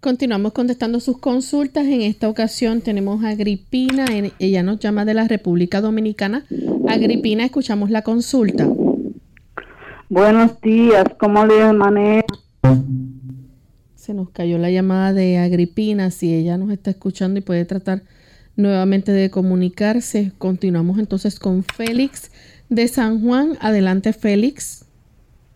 [0.00, 1.86] Continuamos contestando sus consultas.
[1.86, 4.04] En esta ocasión tenemos a Agripina.
[4.38, 6.44] Ella nos llama de la República Dominicana.
[6.88, 8.68] Agripina, escuchamos la consulta.
[10.08, 12.26] Buenos días, ¿cómo le manejo?
[14.06, 16.12] Se nos cayó la llamada de Agripina.
[16.12, 18.02] Si ella nos está escuchando y puede tratar
[18.54, 22.30] nuevamente de comunicarse, continuamos entonces con Félix
[22.68, 23.54] de San Juan.
[23.60, 24.88] Adelante, Félix.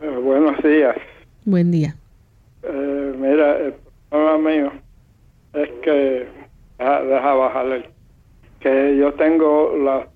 [0.01, 0.97] Eh, buenos días.
[1.45, 1.95] Buen día.
[2.65, 3.75] Eh, mira, el
[4.09, 4.73] problema mío
[5.53, 6.27] es que,
[6.77, 7.89] deja, deja bajarle,
[8.59, 10.09] que yo tengo la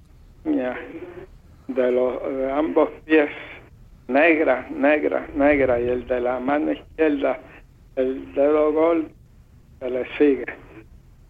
[1.68, 3.30] de, los, de ambos pies
[4.08, 7.38] negra, negra, negra, y el de la mano izquierda,
[7.96, 9.10] el dedo gol,
[9.78, 10.46] se le sigue.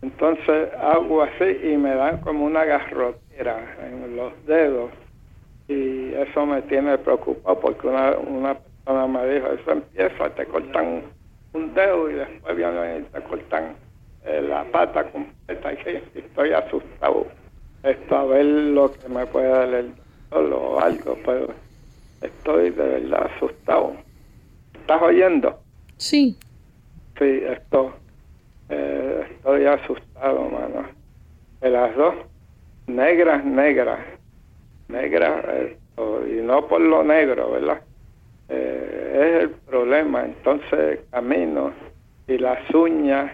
[0.02, 4.90] Entonces hago así y me dan como una garrotera en los dedos
[5.66, 11.02] y eso me tiene preocupado porque una, una persona me dijo, eso empieza, te cortan
[11.54, 13.76] un dedo y después vienen te cortan
[14.26, 17.26] eh, la pata completa y estoy asustado.
[17.82, 19.94] Esto a ver lo que me puede dar el
[20.30, 21.48] dolor o algo, pero
[22.20, 23.94] estoy de verdad asustado.
[24.74, 25.58] ¿Estás oyendo?
[25.96, 26.38] Sí.
[27.18, 27.94] Sí, esto,
[28.68, 30.88] eh, estoy asustado, mano.
[31.60, 32.14] De las dos,
[32.88, 34.00] negras, negras,
[34.88, 37.82] negras, esto, y no por lo negro, ¿verdad?
[38.48, 40.24] Eh, es el problema.
[40.24, 41.72] Entonces camino
[42.26, 43.32] y las uñas,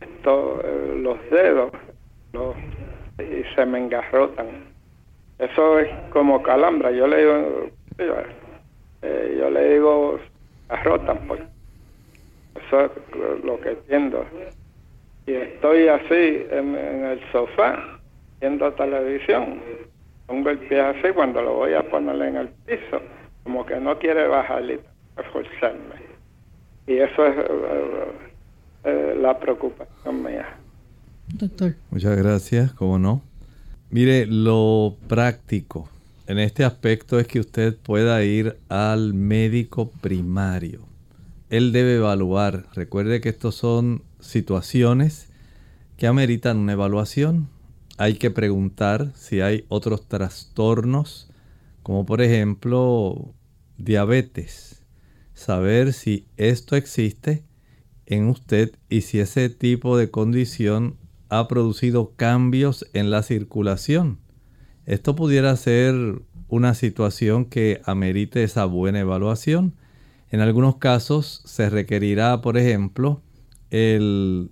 [0.00, 1.72] esto, eh, los dedos,
[2.32, 2.56] los,
[3.18, 4.74] y se me engarrotan.
[5.38, 6.92] Eso es como calambra.
[6.92, 7.70] Yo le digo,
[9.02, 10.20] eh, yo le digo,
[10.68, 11.57] arrotan, pues.
[12.66, 14.24] Eso es lo que entiendo.
[15.26, 17.98] Y estoy así en, en el sofá,
[18.40, 19.60] viendo televisión.
[20.26, 23.00] Pongo el pie así cuando lo voy a poner en el piso,
[23.44, 24.78] como que no quiere bajar y
[25.18, 26.08] esforzarme.
[26.86, 28.04] Y eso es eh,
[28.84, 30.46] eh, la preocupación mía.
[31.34, 31.74] Doctor.
[31.90, 33.22] Muchas gracias, cómo no.
[33.90, 35.88] Mire, lo práctico
[36.26, 40.80] en este aspecto es que usted pueda ir al médico primario.
[41.50, 42.66] Él debe evaluar.
[42.74, 45.28] Recuerde que estos son situaciones
[45.96, 47.48] que ameritan una evaluación.
[47.96, 51.30] Hay que preguntar si hay otros trastornos,
[51.82, 53.34] como por ejemplo
[53.78, 54.84] diabetes.
[55.34, 57.44] Saber si esto existe
[58.06, 60.96] en usted y si ese tipo de condición
[61.28, 64.18] ha producido cambios en la circulación.
[64.86, 69.74] Esto pudiera ser una situación que amerite esa buena evaluación.
[70.30, 73.22] En algunos casos se requerirá, por ejemplo,
[73.70, 74.50] el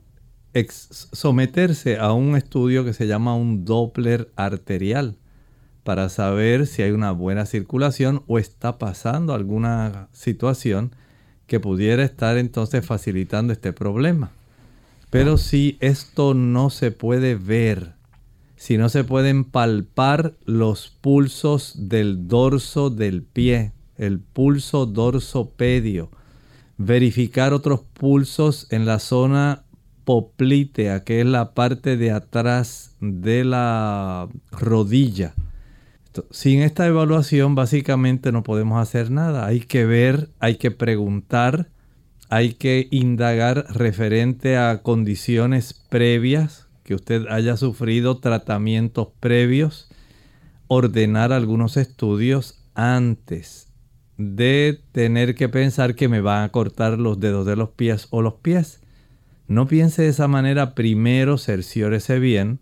[0.64, 5.16] someterse a un estudio que se llama un Doppler arterial
[5.85, 10.95] para saber si hay una buena circulación o está pasando alguna situación
[11.47, 14.31] que pudiera estar entonces facilitando este problema.
[15.11, 17.93] Pero si esto no se puede ver,
[18.57, 26.11] si no se pueden palpar los pulsos del dorso del pie, el pulso dorsopedio,
[26.78, 29.64] verificar otros pulsos en la zona
[30.05, 35.34] poplitea, que es la parte de atrás de la rodilla.
[36.30, 39.47] Sin esta evaluación básicamente no podemos hacer nada.
[39.47, 41.70] Hay que ver, hay que preguntar,
[42.30, 49.88] hay que indagar referente a condiciones previas, que usted haya sufrido tratamientos previos,
[50.68, 53.66] ordenar algunos estudios antes
[54.19, 58.23] de tener que pensar que me van a cortar los dedos de los pies o
[58.23, 58.83] los pies.
[59.49, 62.59] No piense de esa manera, primero cerciórese bien.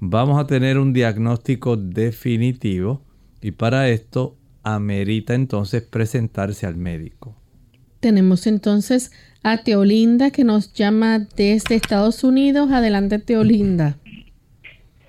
[0.00, 3.02] Vamos a tener un diagnóstico definitivo
[3.40, 7.34] y para esto amerita entonces presentarse al médico.
[8.00, 9.12] Tenemos entonces
[9.42, 12.70] a Teolinda que nos llama desde Estados Unidos.
[12.72, 13.96] Adelante, Teolinda.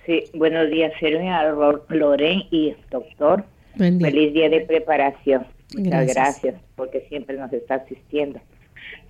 [0.05, 1.55] Sí, buenos días, señora
[1.89, 3.45] Loren y doctor.
[3.77, 5.45] Feliz día de preparación.
[5.77, 6.55] Muchas gracias.
[6.75, 8.39] porque siempre nos está asistiendo.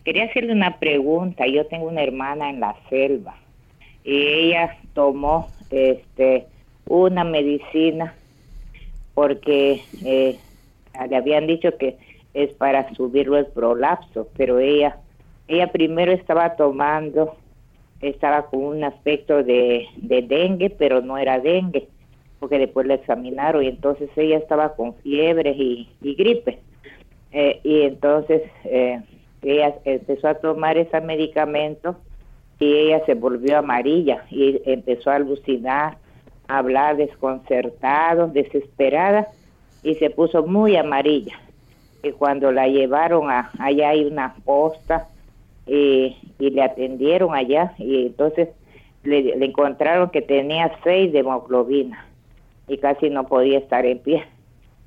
[0.03, 1.45] Quería hacerle una pregunta.
[1.47, 3.35] Yo tengo una hermana en la selva
[4.03, 6.45] y ella tomó este
[6.85, 8.13] una medicina
[9.13, 10.37] porque eh,
[11.09, 11.97] le habían dicho que
[12.33, 14.97] es para subirlo el prolapso, pero ella,
[15.47, 17.35] ella primero estaba tomando,
[18.01, 21.87] estaba con un aspecto de, dengue, pero no era dengue,
[22.43, 26.59] porque después la examinaron y entonces ella estaba con fiebre y, gripe.
[27.31, 29.01] Eh, y entonces eh,
[29.41, 31.95] ella empezó a tomar ese medicamento
[32.59, 35.99] y ella se volvió amarilla y empezó a alucinar,
[36.49, 39.29] a hablar desconcertado, desesperada
[39.81, 41.39] y se puso muy amarilla
[42.01, 45.07] que cuando la llevaron a, allá hay una posta
[45.65, 48.49] y le atendieron allá y entonces
[49.03, 52.09] le, encontraron que tenía seis de hemoglobina
[52.67, 54.23] y casi no podía estar en pie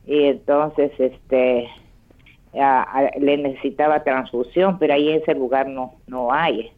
[0.06, 1.68] y entonces este
[3.20, 6.70] le necesitaba transfusión pero ahí en ese lugar no no hay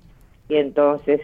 [0.48, 1.20] y entonces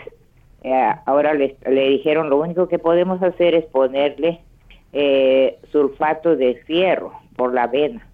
[0.62, 4.40] eh, ahora le, le, dijeron lo único que podemos hacer es ponerle
[4.92, 8.06] eh, sulfato de fierro por la vena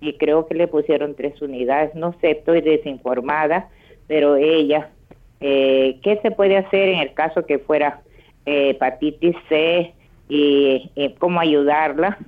[0.00, 1.94] y creo que le pusieron tres unidades.
[1.94, 3.68] No sé, estoy desinformada,
[4.06, 4.90] pero ella,
[5.40, 8.02] eh, ¿qué se puede hacer en el caso que fuera
[8.44, 9.94] eh, hepatitis C
[10.28, 12.18] y cómo ayudarla,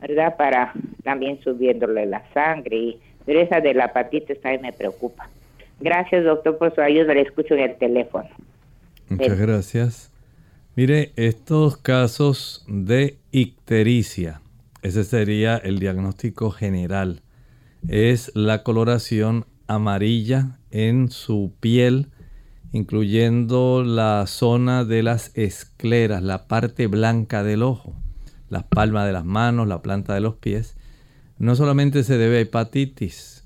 [0.00, 0.36] verdad?
[0.36, 0.72] Para
[1.02, 2.76] también subiéndole la sangre.
[2.76, 5.28] Y, pero esa de la hepatitis también me preocupa.
[5.80, 7.14] Gracias, doctor, por su ayuda.
[7.14, 8.28] Le escucho en el teléfono.
[9.08, 10.12] Muchas gracias.
[10.76, 14.40] Mire, estos casos de ictericia
[14.82, 17.20] ese sería el diagnóstico general.
[17.88, 22.08] Es la coloración amarilla en su piel,
[22.72, 27.94] incluyendo la zona de las escleras, la parte blanca del ojo,
[28.48, 30.76] las palmas de las manos, la planta de los pies.
[31.38, 33.40] No solamente se debe a hepatitis,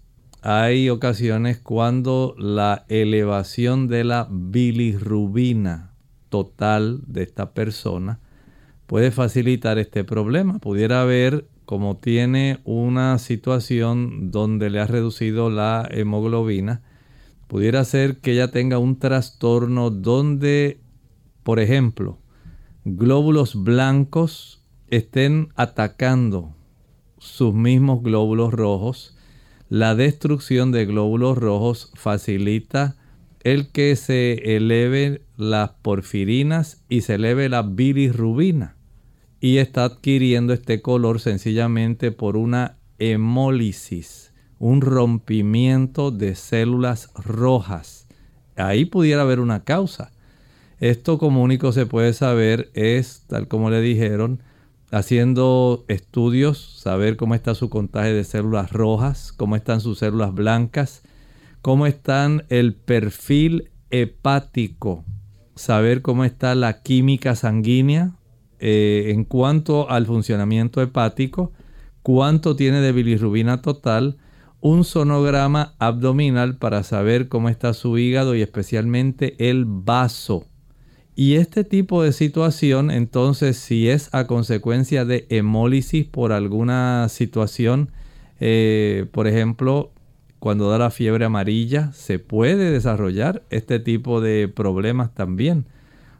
[0.46, 5.94] hay ocasiones cuando la elevación de la bilirrubina
[6.28, 8.20] total de esta persona
[8.86, 10.58] puede facilitar este problema.
[10.58, 16.82] Pudiera haber, como tiene una situación donde le ha reducido la hemoglobina,
[17.46, 20.80] pudiera ser que ella tenga un trastorno donde,
[21.42, 22.18] por ejemplo,
[22.84, 26.54] glóbulos blancos estén atacando
[27.18, 29.16] sus mismos glóbulos rojos.
[29.68, 32.96] La destrucción de glóbulos rojos facilita
[33.44, 38.76] el que se eleve las porfirinas y se eleve la bilirrubina.
[39.40, 44.23] Y está adquiriendo este color sencillamente por una hemólisis,
[44.58, 48.06] un rompimiento de células rojas.
[48.56, 50.12] Ahí pudiera haber una causa.
[50.80, 54.42] Esto como único se puede saber es, tal como le dijeron,
[54.90, 61.02] haciendo estudios, saber cómo está su contagio de células rojas, cómo están sus células blancas,
[61.62, 65.04] cómo están el perfil hepático,
[65.54, 68.12] saber cómo está la química sanguínea
[68.58, 71.52] eh, en cuanto al funcionamiento hepático,
[72.02, 74.18] cuánto tiene de bilirrubina total,
[74.64, 80.46] un sonograma abdominal para saber cómo está su hígado y especialmente el vaso.
[81.14, 87.90] Y este tipo de situación, entonces, si es a consecuencia de hemólisis por alguna situación,
[88.40, 89.92] eh, por ejemplo,
[90.38, 95.66] cuando da la fiebre amarilla, se puede desarrollar este tipo de problemas también.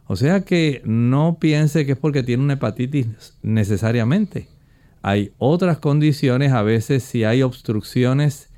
[0.05, 3.07] O sea que no piense que es porque tiene una hepatitis
[3.41, 4.49] necesariamente.
[5.07, 8.49] Hay otras condiciones, a veces si hay obstrucciones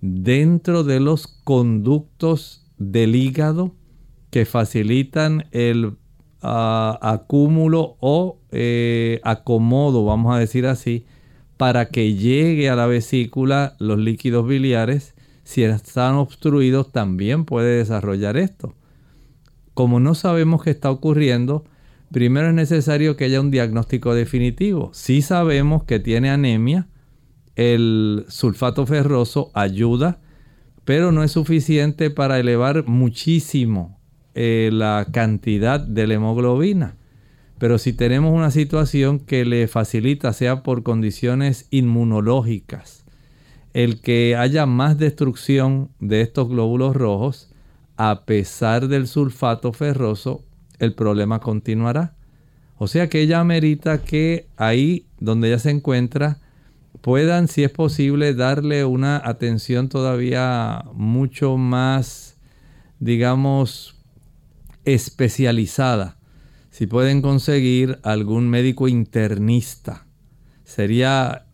[0.00, 3.74] dentro de los conductos del hígado
[4.30, 5.96] que facilitan el
[6.40, 11.04] ah, acúmulo o eh, acomodo, vamos a decir así,
[11.56, 15.16] para que llegue a la vesícula los líquidos biliares.
[15.42, 18.76] Si están obstruidos también puede desarrollar esto.
[19.74, 21.64] Como no sabemos qué está ocurriendo,
[22.10, 24.90] primero es necesario que haya un diagnóstico definitivo.
[24.92, 26.88] Si sabemos que tiene anemia,
[27.56, 30.20] el sulfato ferroso ayuda,
[30.84, 33.98] pero no es suficiente para elevar muchísimo
[34.34, 36.96] eh, la cantidad de la hemoglobina.
[37.58, 43.04] Pero si tenemos una situación que le facilita, sea por condiciones inmunológicas,
[43.74, 47.50] el que haya más destrucción de estos glóbulos rojos,
[47.96, 50.44] a pesar del sulfato ferroso,
[50.78, 52.14] el problema continuará.
[52.76, 56.38] O sea que ella amerita que ahí donde ella se encuentra
[57.00, 62.36] puedan, si es posible, darle una atención todavía mucho más,
[62.98, 63.96] digamos,
[64.84, 66.18] especializada
[66.78, 70.06] si pueden conseguir algún médico internista,
[70.62, 71.46] sería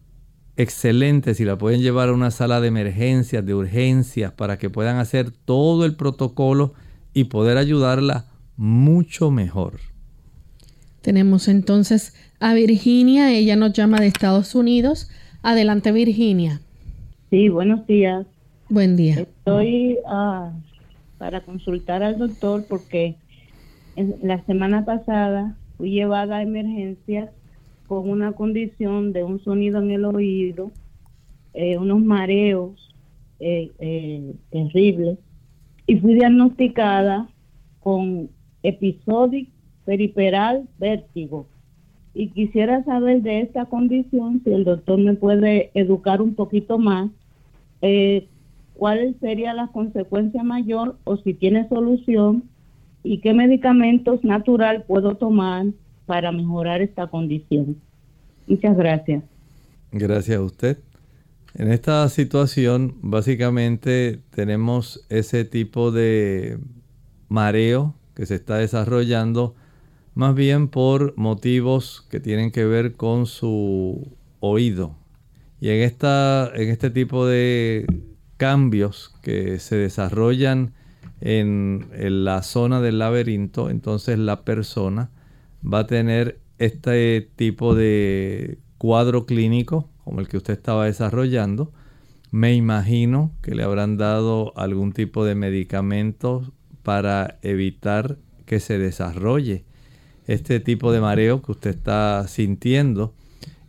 [0.59, 4.99] excelente si la pueden llevar a una sala de emergencias, de urgencias, para que puedan
[4.99, 6.75] hacer todo el protocolo
[7.15, 9.81] y poder ayudarla mucho mejor.
[11.03, 15.11] Tenemos entonces a Virginia, ella nos llama de Estados Unidos.
[15.43, 16.61] Adelante Virginia.
[17.31, 18.27] Sí, buenos días.
[18.71, 19.21] Buen día.
[19.21, 20.53] Estoy ah,
[21.19, 23.17] para consultar al doctor porque
[24.23, 27.31] la semana pasada fui llevada a emergencias
[27.87, 30.73] con una condición de un sonido en el oído,
[31.53, 32.95] eh, unos mareos
[33.41, 35.19] eh, eh, terribles,
[35.87, 37.29] y fui diagnosticada
[37.81, 38.31] con
[38.65, 39.53] episódico
[39.85, 41.47] periperal vértigo.
[42.15, 47.11] Y quisiera saber de esta condición, si el doctor me puede educar un poquito más,
[48.75, 52.45] cuál sería la consecuencia mayor o si tiene solución
[53.03, 55.67] y qué medicamentos natural puedo tomar
[56.07, 57.77] para mejorar esta condición.
[58.47, 59.23] Muchas gracias.
[59.93, 60.79] Gracias a usted.
[61.57, 66.59] En esta situación, básicamente tenemos ese tipo de
[67.29, 69.55] mareo que se está desarrollando
[70.15, 74.97] más bien por motivos que tienen que ver con su oído.
[75.61, 77.87] Y en, esta, en este tipo de
[78.37, 80.73] cambios que se desarrollan
[81.21, 81.89] en,
[82.25, 85.11] la zona del laberinto, entonces la persona
[85.65, 91.73] va a tener este tipo de cuadro clínico como el que usted estaba desarrollando.
[92.31, 96.53] Me imagino que le habrán dado algún tipo de medicamento
[96.85, 99.65] para evitar que se desarrolle
[100.27, 103.15] este tipo de mareo que usted está sintiendo.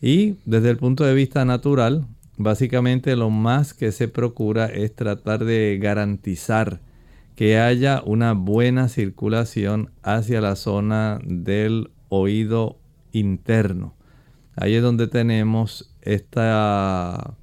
[0.02, 2.06] Y desde el punto de vista natural,
[2.38, 6.82] básicamente lo más que se procura es tratar de garantizar
[7.36, 12.78] que haya una buena circulación hacia la zona del oído
[13.12, 13.96] interno.
[14.56, 17.36] Ahí es donde tenemos esta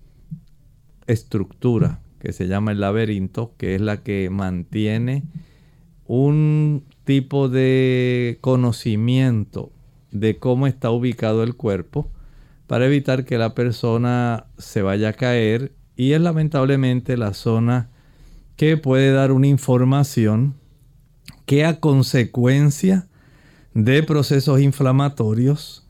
[1.06, 5.24] estructura que se llama el laberinto, que es la que mantiene
[6.06, 9.70] un tipo de conocimiento
[10.10, 12.10] de cómo está ubicado el cuerpo
[12.66, 17.90] para evitar que la persona se vaya a caer y es lamentablemente la zona
[18.56, 20.54] que puede dar una información
[21.46, 23.08] que a consecuencia
[23.74, 25.86] de procesos inflamatorios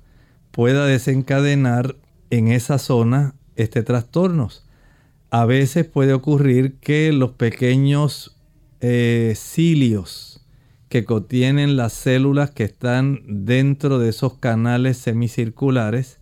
[0.50, 1.96] pueda desencadenar
[2.30, 4.64] en esa zona este trastornos.
[5.30, 8.36] A veces puede ocurrir que los pequeños
[8.82, 10.44] eh, cilios
[10.88, 16.18] que contienen las células que están dentro de esos canales semicirculares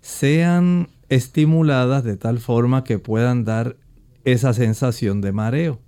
[0.00, 3.76] sean estimuladas de tal forma que puedan dar
[4.24, 5.80] esa sensación de mareo.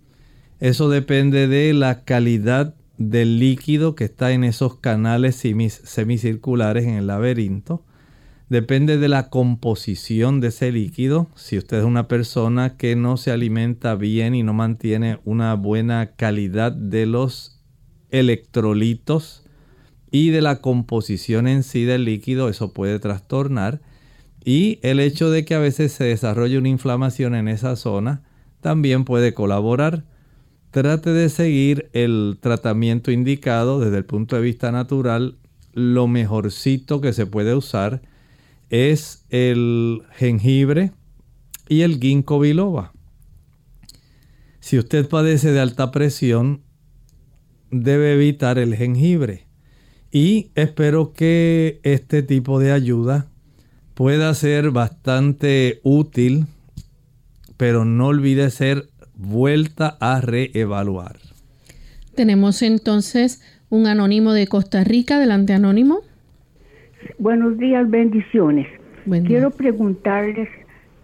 [0.60, 7.06] Eso depende de la calidad del líquido que está en esos canales semicirculares en el
[7.06, 7.84] laberinto.
[8.48, 11.30] Depende de la composición de ese líquido.
[11.34, 16.12] Si usted es una persona que no se alimenta bien y no mantiene una buena
[16.16, 17.62] calidad de los
[18.10, 19.44] electrolitos
[20.10, 23.80] y de la composición en sí del líquido, eso puede trastornar.
[24.44, 28.22] Y el hecho de que a veces se desarrolle una inflamación en esa zona
[28.60, 30.04] también puede colaborar.
[30.72, 35.36] Trate de seguir el tratamiento indicado desde el punto de vista natural.
[35.72, 38.02] Lo mejorcito que se puede usar
[38.72, 40.92] es el jengibre
[41.68, 42.92] y el ginkgo biloba.
[44.60, 46.62] Si usted padece de alta presión,
[47.70, 49.46] debe evitar el jengibre.
[50.10, 53.30] Y espero que este tipo de ayuda
[53.94, 56.46] pueda ser bastante útil,
[57.58, 61.18] pero no olvide ser vuelta a reevaluar.
[62.14, 65.16] Tenemos entonces un anónimo de Costa Rica.
[65.16, 66.00] Adelante, anónimo.
[67.22, 68.66] Buenos días, bendiciones.
[69.04, 70.48] Quiero preguntarles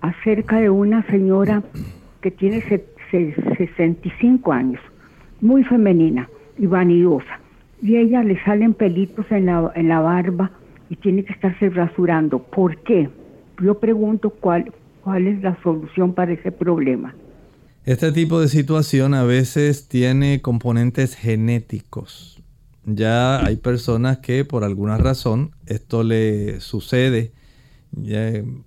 [0.00, 1.62] acerca de una señora
[2.20, 2.60] que tiene
[3.12, 4.80] 65 años,
[5.40, 7.38] muy femenina y vanidosa.
[7.80, 10.50] Y a ella le salen pelitos en la, en la barba
[10.90, 12.40] y tiene que estarse rasurando.
[12.40, 13.08] ¿Por qué?
[13.62, 14.72] Yo pregunto cuál,
[15.04, 17.14] cuál es la solución para ese problema.
[17.84, 22.37] Este tipo de situación a veces tiene componentes genéticos
[22.94, 27.32] ya hay personas que por alguna razón esto le sucede.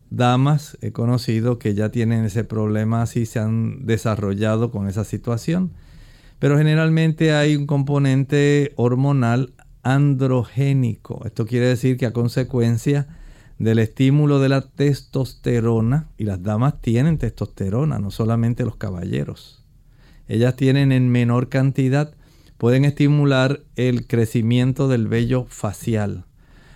[0.10, 5.72] damas he conocido que ya tienen ese problema así se han desarrollado con esa situación.
[6.40, 9.54] Pero generalmente hay un componente hormonal
[9.84, 11.22] androgénico.
[11.26, 13.08] Esto quiere decir que a consecuencia
[13.60, 19.64] del estímulo de la testosterona, y las damas tienen testosterona, no solamente los caballeros.
[20.28, 22.16] Ellas tienen en menor cantidad
[22.62, 26.26] pueden estimular el crecimiento del vello facial.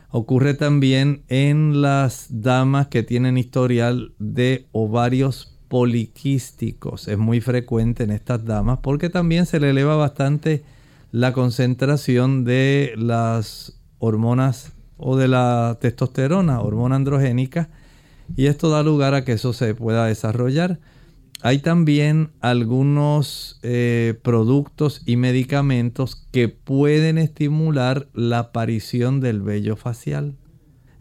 [0.09, 7.07] Ocurre también en las damas que tienen historial de ovarios poliquísticos.
[7.07, 10.63] Es muy frecuente en estas damas porque también se le eleva bastante
[11.11, 17.69] la concentración de las hormonas o de la testosterona, hormona androgénica,
[18.35, 20.79] y esto da lugar a que eso se pueda desarrollar.
[21.41, 30.35] Hay también algunos eh, productos y medicamentos que pueden estimular la aparición del vello facial.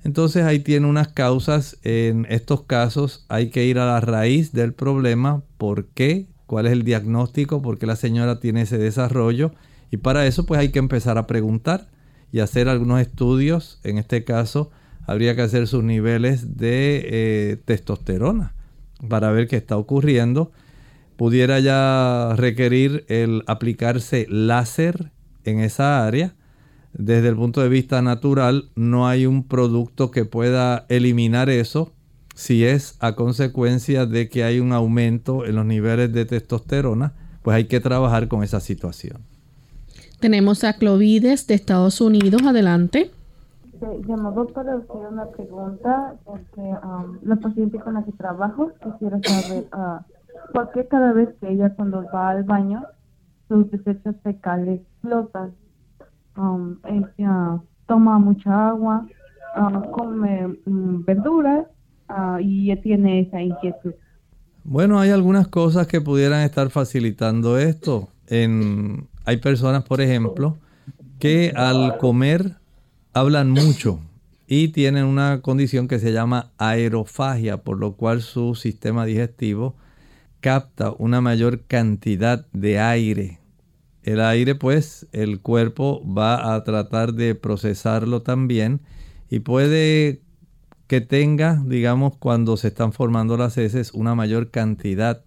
[0.03, 1.79] Entonces ahí tiene unas causas.
[1.83, 5.43] En estos casos hay que ir a la raíz del problema.
[5.57, 6.27] ¿Por qué?
[6.47, 7.63] ¿Cuál es el diagnóstico?
[7.63, 9.53] ¿Por qué la señora tiene ese desarrollo?
[9.91, 11.89] Y para eso pues hay que empezar a preguntar
[12.33, 13.81] y hacer algunos estudios.
[13.83, 14.71] En este caso
[15.07, 18.55] habría que hacer sus niveles de eh, testosterona
[19.09, 20.53] para ver qué está ocurriendo.
[21.17, 25.13] Pudiera ya requerir el aplicarse láser
[25.45, 26.35] en esa área.
[26.93, 31.93] Desde el punto de vista natural, no hay un producto que pueda eliminar eso
[32.35, 37.57] si es a consecuencia de que hay un aumento en los niveles de testosterona, pues
[37.57, 39.19] hay que trabajar con esa situación.
[40.19, 42.43] Tenemos a Clovides de Estados Unidos.
[42.43, 43.11] Adelante
[44.07, 49.65] llamado para hacer una pregunta, porque um, la paciente con la que trabajo quisiera saber
[49.73, 52.83] uh, por qué cada vez que ella cuando va al baño
[53.49, 55.53] sus desechos fecales flotan.
[56.37, 59.07] Um, ella toma mucha agua,
[59.57, 61.67] uh, come um, verduras
[62.09, 63.95] uh, y tiene esa inquietud.
[64.65, 68.09] Bueno, hay algunas cosas que pudieran estar facilitando esto.
[69.27, 70.57] Hay personas, por ejemplo,
[71.19, 72.57] que al comer
[73.15, 74.01] hablan mucho
[74.47, 79.77] y tienen una condición que se llama aerofagia, por lo cual su sistema digestivo
[80.41, 83.41] capta una mayor cantidad de aire.
[84.03, 88.81] El aire, pues, el cuerpo va a tratar de procesarlo también
[89.31, 90.21] y puede
[90.89, 95.25] que tenga, digamos, cuando se están formando las heces, una mayor cantidad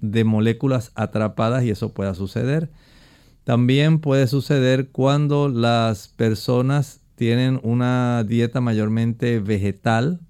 [0.00, 2.70] de moléculas atrapadas y eso pueda suceder.
[3.44, 10.20] También puede suceder cuando las personas tienen una dieta mayormente vegetal,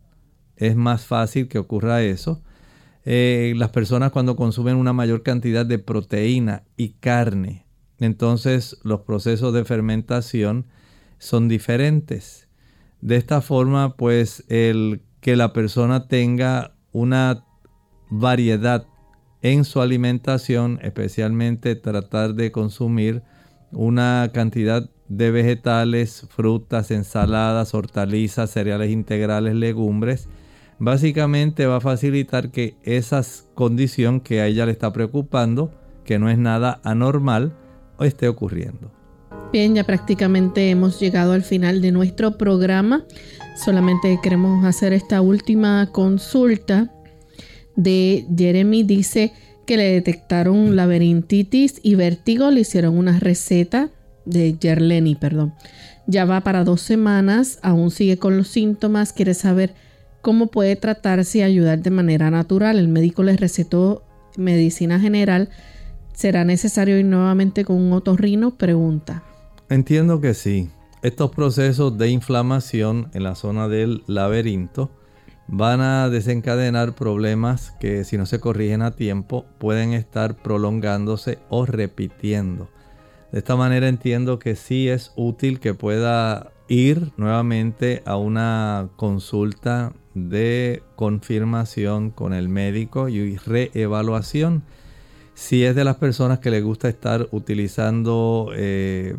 [0.57, 2.43] es más fácil que ocurra eso.
[3.05, 7.66] Eh, las personas cuando consumen una mayor cantidad de proteína y carne,
[7.99, 10.66] entonces los procesos de fermentación
[11.18, 12.49] son diferentes.
[13.01, 17.45] De esta forma, pues el que la persona tenga una
[18.11, 18.87] variedad
[19.43, 23.22] en su alimentación, especialmente tratar de consumir
[23.70, 30.28] una cantidad de vegetales, frutas, ensaladas, hortalizas, cereales integrales, legumbres,
[30.78, 33.22] básicamente va a facilitar que esa
[33.54, 35.70] condición que a ella le está preocupando,
[36.04, 37.54] que no es nada anormal,
[38.00, 38.90] esté ocurriendo.
[39.52, 43.04] Bien, ya prácticamente hemos llegado al final de nuestro programa.
[43.57, 46.92] Solamente queremos hacer esta última consulta
[47.76, 48.82] de Jeremy.
[48.82, 49.32] Dice
[49.66, 52.50] que le detectaron laberintitis y vértigo.
[52.50, 53.90] Le hicieron una receta
[54.26, 55.54] de Yerleni, perdón.
[56.06, 59.12] Ya va para dos semanas, aún sigue con los síntomas.
[59.12, 59.74] Quiere saber
[60.20, 62.78] cómo puede tratarse y ayudar de manera natural.
[62.78, 64.02] El médico le recetó
[64.36, 65.48] medicina general.
[66.12, 68.56] ¿Será necesario ir nuevamente con un otorrino?
[68.56, 69.22] Pregunta.
[69.68, 70.70] Entiendo que sí.
[71.02, 74.90] Estos procesos de inflamación en la zona del laberinto
[75.48, 81.66] van a desencadenar problemas que si no se corrigen a tiempo pueden estar prolongándose o
[81.66, 82.68] repitiendo.
[83.32, 89.92] De esta manera entiendo que sí es útil que pueda ir nuevamente a una consulta
[90.14, 94.62] de confirmación con el médico y reevaluación.
[95.34, 99.14] Si es de las personas que le gusta estar utilizando eh,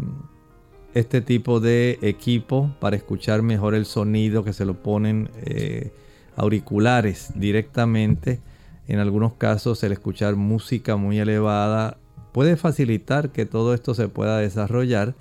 [0.94, 5.92] este tipo de equipo para escuchar mejor el sonido que se lo ponen eh,
[6.36, 8.42] auriculares directamente.
[8.88, 11.98] En algunos casos el escuchar música muy elevada
[12.38, 15.16] puede facilitar que todo esto se pueda desarrollar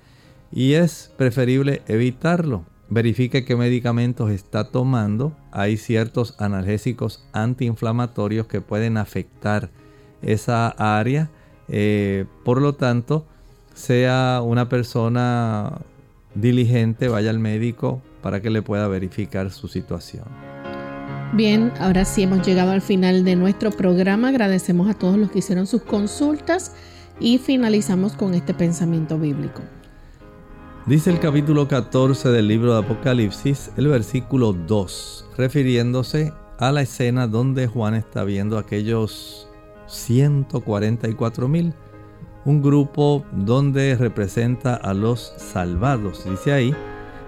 [0.51, 2.63] y es preferible evitarlo.
[2.89, 5.35] Verifique qué medicamentos está tomando.
[5.51, 9.71] Hay ciertos analgésicos antiinflamatorios que pueden afectar
[10.21, 11.31] esa área.
[11.69, 13.25] Eh, por lo tanto,
[13.73, 15.79] sea una persona
[16.35, 20.25] diligente, vaya al médico para que le pueda verificar su situación.
[21.33, 24.27] Bien, ahora sí hemos llegado al final de nuestro programa.
[24.27, 26.73] Agradecemos a todos los que hicieron sus consultas
[27.19, 29.61] y finalizamos con este pensamiento bíblico.
[30.85, 37.27] Dice el capítulo 14 del libro de Apocalipsis, el versículo 2, refiriéndose a la escena
[37.27, 39.49] donde Juan está viendo aquellos
[39.87, 41.73] 144 mil
[42.47, 46.73] un grupo donde representa a los salvados, dice ahí,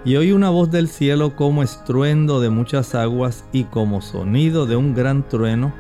[0.05, 4.77] y oí una voz del cielo como estruendo de muchas aguas y como sonido de
[4.77, 5.73] un gran trueno,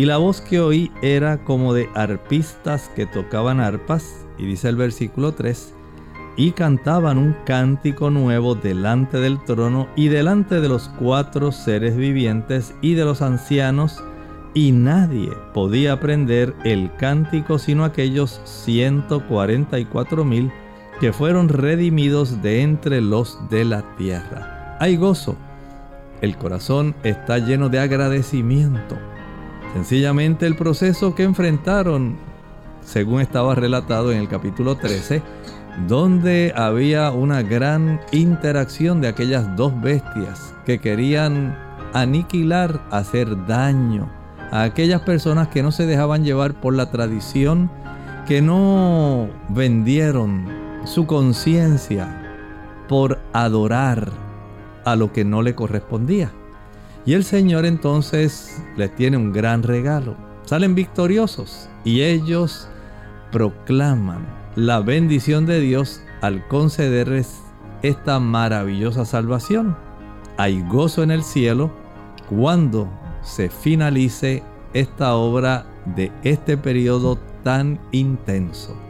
[0.00, 4.76] y la voz que oí era como de arpistas que tocaban arpas, y dice el
[4.76, 5.74] versículo 3,
[6.38, 12.74] y cantaban un cántico nuevo delante del trono y delante de los cuatro seres vivientes
[12.80, 14.02] y de los ancianos,
[14.54, 20.50] y nadie podía aprender el cántico sino aquellos 144 mil
[20.98, 24.78] que fueron redimidos de entre los de la tierra.
[24.80, 25.36] Hay gozo.
[26.22, 28.96] El corazón está lleno de agradecimiento.
[29.72, 32.16] Sencillamente el proceso que enfrentaron,
[32.84, 35.22] según estaba relatado en el capítulo 13,
[35.86, 41.56] donde había una gran interacción de aquellas dos bestias que querían
[41.92, 44.10] aniquilar, hacer daño
[44.50, 47.70] a aquellas personas que no se dejaban llevar por la tradición,
[48.26, 50.46] que no vendieron
[50.84, 52.16] su conciencia
[52.88, 54.10] por adorar
[54.84, 56.32] a lo que no le correspondía.
[57.06, 60.16] Y el Señor entonces les tiene un gran regalo.
[60.44, 62.68] Salen victoriosos y ellos
[63.32, 64.26] proclaman
[64.56, 67.40] la bendición de Dios al concederles
[67.82, 69.76] esta maravillosa salvación.
[70.36, 71.70] Hay gozo en el cielo
[72.28, 72.88] cuando
[73.22, 74.42] se finalice
[74.74, 78.89] esta obra de este periodo tan intenso.